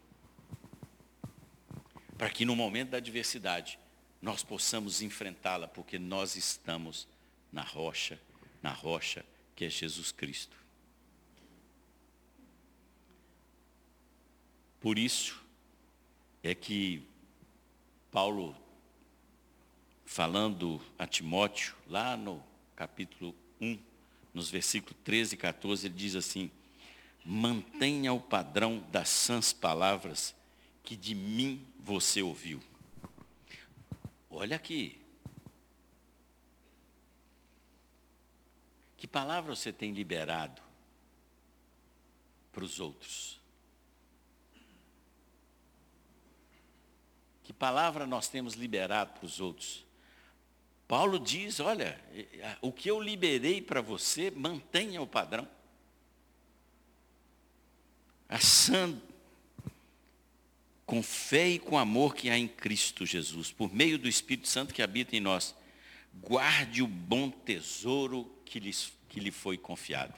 Para 2.16 2.30
que 2.30 2.44
no 2.44 2.56
momento 2.56 2.90
da 2.90 2.98
adversidade 2.98 3.78
nós 4.20 4.42
possamos 4.42 5.02
enfrentá-la, 5.02 5.68
porque 5.68 5.98
nós 5.98 6.34
estamos 6.34 7.06
na 7.52 7.62
rocha, 7.62 8.20
na 8.60 8.72
rocha 8.72 9.24
que 9.54 9.64
é 9.64 9.70
Jesus 9.70 10.10
Cristo. 10.10 10.56
Por 14.80 14.98
isso 14.98 15.40
é 16.42 16.54
que 16.54 17.02
Paulo, 18.10 18.56
falando 20.08 20.80
a 20.98 21.06
Timóteo, 21.06 21.76
lá 21.86 22.16
no 22.16 22.42
capítulo 22.74 23.34
1, 23.60 23.78
nos 24.32 24.48
versículos 24.48 24.96
13 25.04 25.34
e 25.34 25.38
14, 25.38 25.86
ele 25.86 25.94
diz 25.94 26.16
assim: 26.16 26.50
mantenha 27.22 28.12
o 28.14 28.18
padrão 28.18 28.82
das 28.90 29.10
sãs 29.10 29.52
palavras 29.52 30.34
que 30.82 30.96
de 30.96 31.14
mim 31.14 31.64
você 31.78 32.22
ouviu. 32.22 32.58
Olha 34.30 34.56
aqui. 34.56 34.98
Que 38.96 39.06
palavra 39.06 39.54
você 39.54 39.72
tem 39.72 39.92
liberado 39.92 40.62
para 42.50 42.64
os 42.64 42.80
outros? 42.80 43.38
Que 47.44 47.52
palavra 47.52 48.06
nós 48.06 48.26
temos 48.28 48.54
liberado 48.54 49.12
para 49.12 49.26
os 49.26 49.38
outros? 49.38 49.86
Paulo 50.88 51.20
diz: 51.20 51.60
olha, 51.60 52.00
o 52.62 52.72
que 52.72 52.90
eu 52.90 52.98
liberei 52.98 53.60
para 53.60 53.82
você, 53.82 54.30
mantenha 54.30 55.02
o 55.02 55.06
padrão. 55.06 55.46
Assando 58.26 59.00
com 60.86 61.02
fé 61.02 61.50
e 61.50 61.58
com 61.58 61.76
amor 61.76 62.14
que 62.14 62.30
há 62.30 62.38
em 62.38 62.48
Cristo 62.48 63.04
Jesus, 63.04 63.52
por 63.52 63.72
meio 63.72 63.98
do 63.98 64.08
Espírito 64.08 64.48
Santo 64.48 64.72
que 64.72 64.82
habita 64.82 65.14
em 65.14 65.20
nós, 65.20 65.54
guarde 66.14 66.82
o 66.82 66.86
bom 66.86 67.30
tesouro 67.30 68.30
que, 68.46 68.58
que 69.10 69.20
lhe 69.20 69.30
foi 69.30 69.58
confiado. 69.58 70.14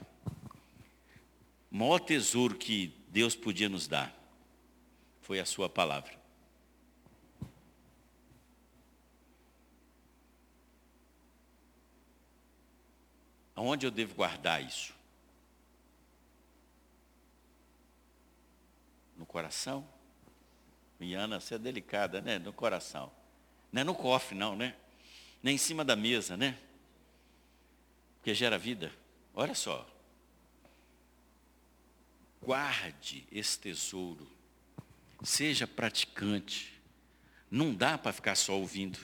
O 1.72 1.76
maior 1.76 1.98
tesouro 1.98 2.54
que 2.54 2.94
Deus 3.08 3.34
podia 3.34 3.68
nos 3.68 3.88
dar 3.88 4.16
foi 5.22 5.40
a 5.40 5.44
sua 5.44 5.68
palavra. 5.68 6.19
Aonde 13.60 13.86
eu 13.86 13.90
devo 13.90 14.14
guardar 14.14 14.64
isso? 14.64 14.94
No 19.18 19.26
coração? 19.26 19.86
Iana, 20.98 21.38
você 21.38 21.56
é 21.56 21.58
delicada, 21.58 22.22
né? 22.22 22.38
No 22.38 22.54
coração. 22.54 23.12
Não 23.70 23.82
é 23.82 23.84
no 23.84 23.94
cofre, 23.94 24.34
não, 24.34 24.56
né? 24.56 24.74
Nem 25.42 25.56
em 25.56 25.58
cima 25.58 25.84
da 25.84 25.94
mesa, 25.94 26.38
né? 26.38 26.58
Porque 28.16 28.32
gera 28.32 28.56
vida. 28.56 28.90
Olha 29.34 29.54
só. 29.54 29.86
Guarde 32.40 33.28
esse 33.30 33.58
tesouro. 33.58 34.26
Seja 35.22 35.66
praticante. 35.66 36.80
Não 37.50 37.74
dá 37.74 37.98
para 37.98 38.10
ficar 38.10 38.36
só 38.36 38.58
ouvindo. 38.58 38.98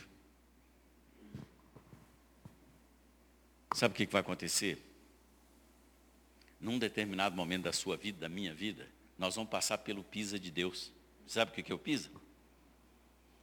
Sabe 3.76 3.92
o 3.92 3.94
que 3.94 4.06
vai 4.06 4.22
acontecer? 4.22 4.82
Num 6.58 6.78
determinado 6.78 7.36
momento 7.36 7.64
da 7.64 7.74
sua 7.74 7.94
vida, 7.94 8.20
da 8.20 8.26
minha 8.26 8.54
vida, 8.54 8.88
nós 9.18 9.34
vamos 9.34 9.50
passar 9.50 9.76
pelo 9.76 10.02
PISA 10.02 10.38
de 10.38 10.50
Deus. 10.50 10.90
Sabe 11.26 11.50
o 11.50 11.62
que 11.62 11.70
é 11.70 11.74
o 11.74 11.78
PISA? 11.78 12.10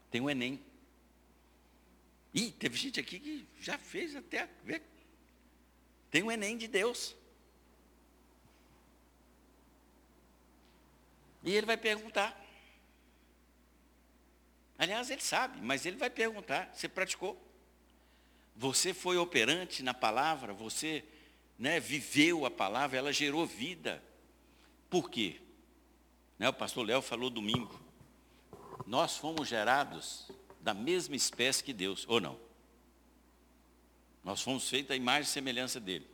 Tem 0.09 0.21
o 0.21 0.27
Enem. 0.27 0.59
Ih, 2.33 2.49
teve 2.49 2.75
gente 2.75 2.99
aqui 2.99 3.19
que 3.19 3.47
já 3.59 3.77
fez 3.77 4.15
até. 4.15 4.49
Tem 6.09 6.23
o 6.23 6.31
Enem 6.31 6.57
de 6.57 6.67
Deus. 6.67 7.15
E 11.43 11.51
ele 11.51 11.67
vai 11.67 11.77
perguntar. 11.77 12.43
Aliás, 14.79 15.11
ele 15.11 15.21
sabe, 15.21 15.61
mas 15.61 15.85
ele 15.85 15.97
vai 15.97 16.09
perguntar: 16.09 16.73
você 16.73 16.89
praticou? 16.89 17.52
Você 18.55 18.93
foi 18.93 19.17
operante 19.17 19.81
na 19.81 19.93
palavra, 19.93 20.53
você 20.53 21.03
né, 21.57 21.79
viveu 21.79 22.45
a 22.45 22.51
palavra, 22.51 22.97
ela 22.97 23.11
gerou 23.11 23.45
vida. 23.45 24.03
Por 24.89 25.09
quê? 25.09 25.41
Né, 26.37 26.49
o 26.49 26.53
pastor 26.53 26.85
Léo 26.85 27.01
falou 27.01 27.29
domingo. 27.29 27.79
Nós 28.85 29.17
fomos 29.17 29.47
gerados 29.47 30.29
da 30.61 30.73
mesma 30.73 31.15
espécie 31.15 31.63
que 31.63 31.73
Deus, 31.73 32.05
ou 32.07 32.21
não? 32.21 32.39
Nós 34.23 34.41
fomos 34.41 34.69
feitos 34.69 34.91
à 34.91 34.95
imagem 34.95 35.23
e 35.23 35.33
semelhança 35.33 35.79
dele. 35.79 36.07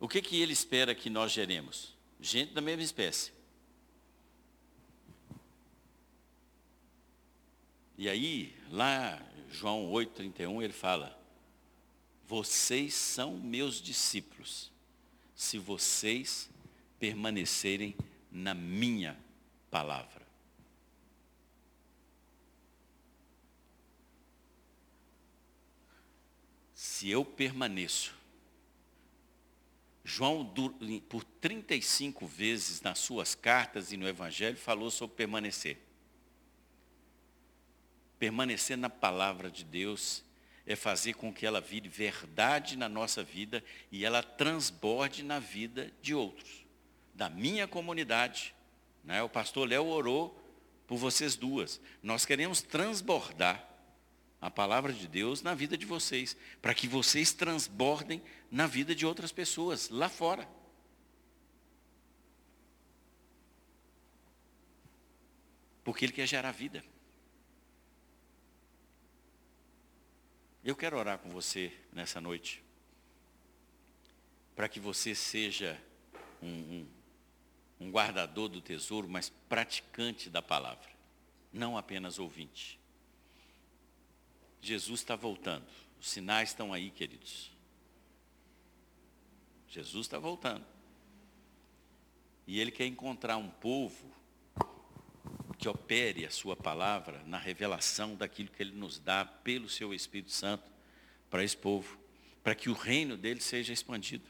O 0.00 0.08
que, 0.08 0.20
que 0.20 0.40
ele 0.40 0.52
espera 0.52 0.94
que 0.94 1.08
nós 1.08 1.30
geremos? 1.30 1.94
Gente 2.20 2.52
da 2.52 2.60
mesma 2.60 2.82
espécie. 2.82 3.32
E 7.96 8.08
aí, 8.08 8.56
lá 8.68 9.22
João 9.52 9.90
8,31, 9.90 10.64
ele 10.64 10.72
fala: 10.72 11.16
Vocês 12.26 12.94
são 12.94 13.36
meus 13.36 13.80
discípulos, 13.82 14.72
se 15.36 15.58
vocês 15.58 16.48
permanecerem 16.98 17.94
na 18.30 18.54
minha 18.54 19.16
palavra. 19.70 20.22
Se 26.74 27.10
eu 27.10 27.24
permaneço, 27.24 28.14
João, 30.02 30.50
por 31.08 31.22
35 31.24 32.26
vezes 32.26 32.80
nas 32.80 32.98
suas 32.98 33.34
cartas 33.34 33.92
e 33.92 33.96
no 33.96 34.08
Evangelho, 34.08 34.56
falou 34.56 34.90
sobre 34.90 35.14
permanecer. 35.14 35.91
Permanecer 38.22 38.78
na 38.78 38.88
palavra 38.88 39.50
de 39.50 39.64
Deus 39.64 40.22
é 40.64 40.76
fazer 40.76 41.14
com 41.14 41.34
que 41.34 41.44
ela 41.44 41.60
vire 41.60 41.88
verdade 41.88 42.76
na 42.76 42.88
nossa 42.88 43.20
vida 43.20 43.64
e 43.90 44.04
ela 44.04 44.22
transborde 44.22 45.24
na 45.24 45.40
vida 45.40 45.92
de 46.00 46.14
outros, 46.14 46.64
da 47.12 47.28
minha 47.28 47.66
comunidade 47.66 48.54
Né? 49.02 49.20
O 49.24 49.28
pastor 49.28 49.68
Léo 49.68 49.86
orou 49.86 50.40
por 50.86 50.98
vocês 50.98 51.34
duas. 51.34 51.80
Nós 52.00 52.24
queremos 52.24 52.62
transbordar 52.62 53.68
a 54.40 54.48
palavra 54.48 54.92
de 54.92 55.08
Deus 55.08 55.42
na 55.42 55.52
vida 55.52 55.76
de 55.76 55.84
vocês, 55.84 56.36
para 56.60 56.74
que 56.74 56.86
vocês 56.86 57.32
transbordem 57.32 58.22
na 58.48 58.68
vida 58.68 58.94
de 58.94 59.04
outras 59.04 59.32
pessoas 59.32 59.88
lá 59.88 60.08
fora. 60.08 60.48
Porque 65.82 66.04
Ele 66.04 66.12
quer 66.12 66.28
gerar 66.28 66.52
vida. 66.52 66.91
Eu 70.64 70.76
quero 70.76 70.96
orar 70.96 71.18
com 71.18 71.28
você 71.28 71.72
nessa 71.92 72.20
noite, 72.20 72.62
para 74.54 74.68
que 74.68 74.78
você 74.78 75.12
seja 75.12 75.80
um, 76.40 76.46
um, 76.46 76.88
um 77.80 77.90
guardador 77.90 78.48
do 78.48 78.60
tesouro, 78.60 79.08
mas 79.08 79.28
praticante 79.48 80.30
da 80.30 80.40
palavra, 80.40 80.88
não 81.52 81.76
apenas 81.76 82.20
ouvinte. 82.20 82.78
Jesus 84.60 85.00
está 85.00 85.16
voltando. 85.16 85.66
Os 86.00 86.08
sinais 86.08 86.50
estão 86.50 86.72
aí, 86.72 86.90
queridos. 86.90 87.50
Jesus 89.68 90.06
está 90.06 90.18
voltando. 90.18 90.64
E 92.46 92.60
ele 92.60 92.70
quer 92.70 92.86
encontrar 92.86 93.36
um 93.36 93.48
povo 93.48 94.21
que 95.62 95.68
opere 95.68 96.26
a 96.26 96.30
sua 96.30 96.56
palavra 96.56 97.22
na 97.24 97.38
revelação 97.38 98.16
daquilo 98.16 98.48
que 98.48 98.60
ele 98.60 98.72
nos 98.72 98.98
dá 98.98 99.24
pelo 99.24 99.68
seu 99.68 99.94
Espírito 99.94 100.32
Santo 100.32 100.68
para 101.30 101.44
esse 101.44 101.56
povo, 101.56 101.96
para 102.42 102.52
que 102.52 102.68
o 102.68 102.72
reino 102.72 103.16
dele 103.16 103.40
seja 103.40 103.72
expandido. 103.72 104.28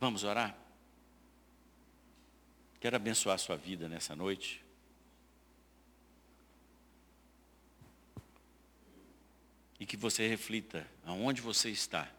Vamos 0.00 0.24
orar? 0.24 0.58
Quero 2.80 2.96
abençoar 2.96 3.36
a 3.36 3.38
sua 3.38 3.56
vida 3.56 3.88
nessa 3.88 4.16
noite. 4.16 4.64
e 9.80 9.86
que 9.86 9.96
você 9.96 10.26
reflita 10.26 10.84
aonde 11.04 11.40
você 11.40 11.70
está. 11.70 12.12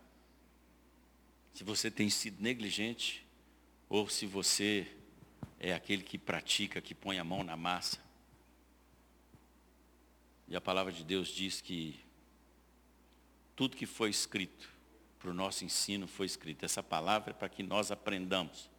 Se 1.53 1.61
você 1.61 1.91
tem 1.91 2.09
sido 2.09 2.41
negligente 2.41 3.27
ou 3.89 4.07
se 4.07 4.25
você 4.25 4.87
é 5.59 5.73
aquele 5.73 6.03
que 6.03 6.17
pratica, 6.17 6.81
que 6.81 6.95
põe 6.95 7.19
a 7.19 7.23
mão 7.23 7.43
na 7.43 7.57
massa. 7.57 7.99
E 10.47 10.55
a 10.55 10.61
palavra 10.61 10.91
de 10.91 11.03
Deus 11.03 11.27
diz 11.27 11.61
que 11.61 11.99
tudo 13.55 13.77
que 13.77 13.85
foi 13.85 14.09
escrito 14.09 14.69
para 15.19 15.29
o 15.29 15.33
nosso 15.33 15.65
ensino 15.65 16.07
foi 16.07 16.25
escrito. 16.25 16.63
Essa 16.65 16.81
palavra 16.81 17.31
é 17.31 17.33
para 17.33 17.49
que 17.49 17.61
nós 17.61 17.91
aprendamos 17.91 18.69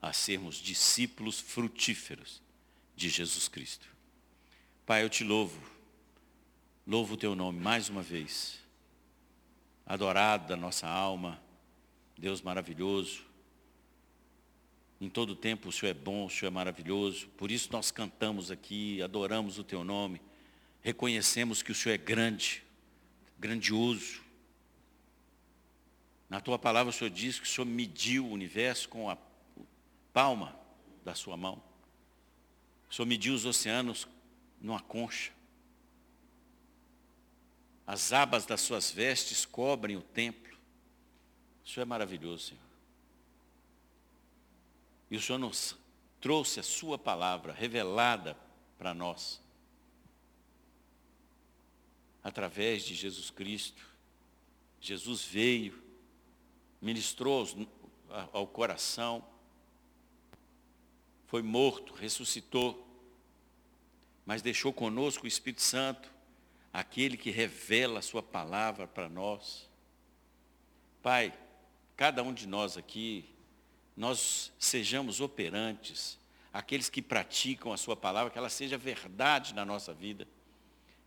a 0.00 0.12
sermos 0.12 0.56
discípulos 0.56 1.40
frutíferos 1.40 2.40
de 2.96 3.08
Jesus 3.08 3.48
Cristo. 3.48 3.86
Pai, 4.86 5.02
eu 5.02 5.10
te 5.10 5.24
louvo 5.24 5.60
Louvo 6.90 7.14
o 7.14 7.16
teu 7.16 7.36
nome 7.36 7.60
mais 7.60 7.88
uma 7.88 8.02
vez. 8.02 8.58
Adorado 9.86 10.48
da 10.48 10.56
nossa 10.56 10.88
alma, 10.88 11.40
Deus 12.18 12.42
maravilhoso. 12.42 13.22
Em 15.00 15.08
todo 15.08 15.34
tempo 15.34 15.70
o 15.70 15.72
Senhor 15.72 15.92
é 15.92 15.94
bom, 15.94 16.26
o 16.26 16.30
Senhor 16.30 16.48
é 16.48 16.54
maravilhoso. 16.54 17.28
Por 17.38 17.50
isso 17.50 17.72
nós 17.72 17.90
cantamos 17.90 18.50
aqui, 18.50 19.00
adoramos 19.00 19.58
o 19.58 19.64
teu 19.64 19.82
nome. 19.82 20.20
Reconhecemos 20.82 21.62
que 21.62 21.72
o 21.72 21.74
Senhor 21.74 21.94
é 21.94 21.98
grande, 21.98 22.62
grandioso. 23.38 24.20
Na 26.28 26.40
tua 26.40 26.58
palavra 26.58 26.90
o 26.90 26.92
Senhor 26.92 27.10
diz 27.10 27.38
que 27.38 27.46
o 27.46 27.48
Senhor 27.48 27.64
mediu 27.64 28.26
o 28.26 28.30
universo 28.30 28.88
com 28.90 29.08
a 29.08 29.16
palma 30.12 30.54
da 31.02 31.14
sua 31.14 31.36
mão. 31.36 31.62
O 32.90 32.94
Senhor 32.94 33.06
mediu 33.06 33.34
os 33.34 33.46
oceanos 33.46 34.06
numa 34.60 34.80
concha. 34.80 35.32
As 37.86 38.12
abas 38.12 38.44
das 38.44 38.60
suas 38.60 38.90
vestes 38.90 39.46
cobrem 39.46 39.96
o 39.96 40.02
templo. 40.02 40.56
Isso 41.64 41.80
é 41.80 41.84
maravilhoso, 41.84 42.48
Senhor. 42.48 42.69
E 45.10 45.16
o 45.16 45.20
Senhor 45.20 45.38
nos 45.38 45.76
trouxe 46.20 46.60
a 46.60 46.62
sua 46.62 46.98
palavra 46.98 47.52
revelada 47.52 48.36
para 48.78 48.94
nós. 48.94 49.40
Através 52.22 52.84
de 52.84 52.94
Jesus 52.94 53.30
Cristo. 53.30 53.82
Jesus 54.80 55.24
veio, 55.24 55.82
ministrou 56.80 57.46
ao 58.32 58.46
coração, 58.46 59.24
foi 61.26 61.42
morto, 61.42 61.92
ressuscitou, 61.94 62.86
mas 64.24 64.42
deixou 64.42 64.72
conosco 64.72 65.24
o 65.24 65.28
Espírito 65.28 65.62
Santo 65.62 66.10
aquele 66.72 67.16
que 67.16 67.30
revela 67.30 67.98
a 67.98 68.02
sua 68.02 68.22
palavra 68.22 68.86
para 68.86 69.08
nós. 69.08 69.68
Pai, 71.02 71.36
cada 71.96 72.22
um 72.22 72.32
de 72.32 72.46
nós 72.46 72.76
aqui, 72.76 73.28
nós 73.96 74.52
sejamos 74.58 75.20
operantes, 75.20 76.18
aqueles 76.52 76.88
que 76.88 77.02
praticam 77.02 77.72
a 77.72 77.76
sua 77.76 77.96
palavra, 77.96 78.30
que 78.30 78.38
ela 78.38 78.48
seja 78.48 78.78
verdade 78.78 79.54
na 79.54 79.64
nossa 79.64 79.92
vida, 79.92 80.26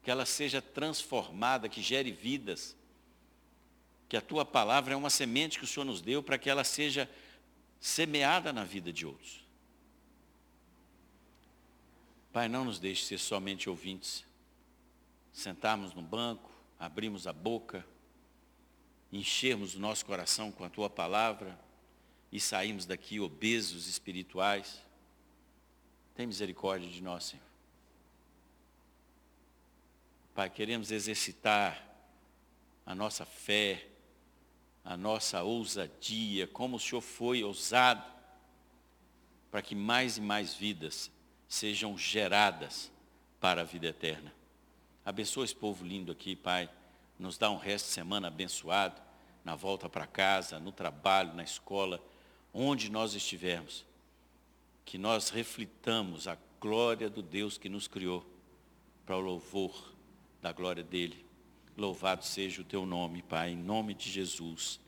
que 0.01 0.11
ela 0.11 0.25
seja 0.25 0.61
transformada, 0.61 1.69
que 1.69 1.81
gere 1.81 2.11
vidas, 2.11 2.75
que 4.07 4.17
a 4.17 4.21
tua 4.21 4.45
palavra 4.45 4.93
é 4.93 4.97
uma 4.97 5.09
semente 5.09 5.57
que 5.57 5.65
o 5.65 5.67
Senhor 5.67 5.85
nos 5.85 6.01
deu 6.01 6.21
para 6.21 6.37
que 6.37 6.49
ela 6.49 6.63
seja 6.63 7.09
semeada 7.79 8.53
na 8.53 8.63
vida 8.63 8.91
de 8.91 9.05
outros. 9.05 9.43
Pai, 12.31 12.47
não 12.47 12.65
nos 12.65 12.79
deixe 12.79 13.05
ser 13.05 13.19
somente 13.19 13.69
ouvintes, 13.69 14.25
sentarmos 15.31 15.93
no 15.93 16.01
banco, 16.01 16.51
abrimos 16.79 17.27
a 17.27 17.33
boca, 17.33 17.85
enchermos 19.11 19.75
o 19.75 19.79
nosso 19.79 20.05
coração 20.05 20.51
com 20.51 20.63
a 20.63 20.69
tua 20.69 20.89
palavra 20.89 21.62
e 22.33 22.39
saímos 22.39 22.87
daqui 22.87 23.19
obesos 23.19 23.87
espirituais. 23.87 24.81
Tem 26.15 26.25
misericórdia 26.25 26.89
de 26.89 26.99
nós, 26.99 27.25
Senhor. 27.25 27.45
Pai, 30.33 30.49
queremos 30.49 30.89
exercitar 30.89 31.87
a 32.87 32.95
nossa 32.95 33.23
fé, 33.23 33.85
a 34.83 34.97
nossa 34.97 35.43
ousadia, 35.43 36.47
como 36.47 36.77
o 36.77 36.79
Senhor 36.79 37.01
foi 37.01 37.43
ousado, 37.43 38.03
para 39.51 39.61
que 39.61 39.75
mais 39.75 40.17
e 40.17 40.21
mais 40.21 40.55
vidas 40.55 41.11
sejam 41.47 41.95
geradas 41.95 42.91
para 43.39 43.61
a 43.61 43.63
vida 43.63 43.85
eterna. 43.85 44.33
Abençoa 45.05 45.45
esse 45.45 45.55
povo 45.55 45.85
lindo 45.85 46.11
aqui, 46.11 46.35
Pai. 46.35 46.67
Nos 47.19 47.37
dá 47.37 47.51
um 47.51 47.57
resto 47.57 47.85
de 47.85 47.91
semana 47.91 48.27
abençoado, 48.27 48.99
na 49.45 49.53
volta 49.55 49.87
para 49.87 50.07
casa, 50.07 50.59
no 50.59 50.71
trabalho, 50.71 51.35
na 51.35 51.43
escola, 51.43 52.03
onde 52.53 52.91
nós 52.91 53.15
estivermos. 53.15 53.85
Que 54.85 54.97
nós 54.97 55.29
reflitamos 55.29 56.27
a 56.27 56.37
glória 56.59 57.09
do 57.09 57.21
Deus 57.21 57.57
que 57.57 57.67
nos 57.67 57.87
criou, 57.87 58.25
para 59.05 59.17
o 59.17 59.21
louvor 59.21 59.93
da 60.41 60.51
glória 60.51 60.83
dele. 60.83 61.25
Louvado 61.75 62.23
seja 62.23 62.61
o 62.61 62.63
teu 62.63 62.85
nome, 62.85 63.21
Pai, 63.21 63.51
em 63.51 63.57
nome 63.57 63.93
de 63.93 64.09
Jesus. 64.09 64.79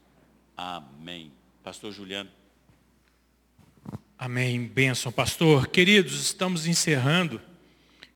Amém. 0.56 1.32
Pastor 1.64 1.92
Juliano. 1.92 2.30
Amém. 4.18 4.66
Bênção, 4.68 5.12
pastor. 5.12 5.68
Queridos, 5.68 6.22
estamos 6.22 6.68
encerrando 6.68 7.42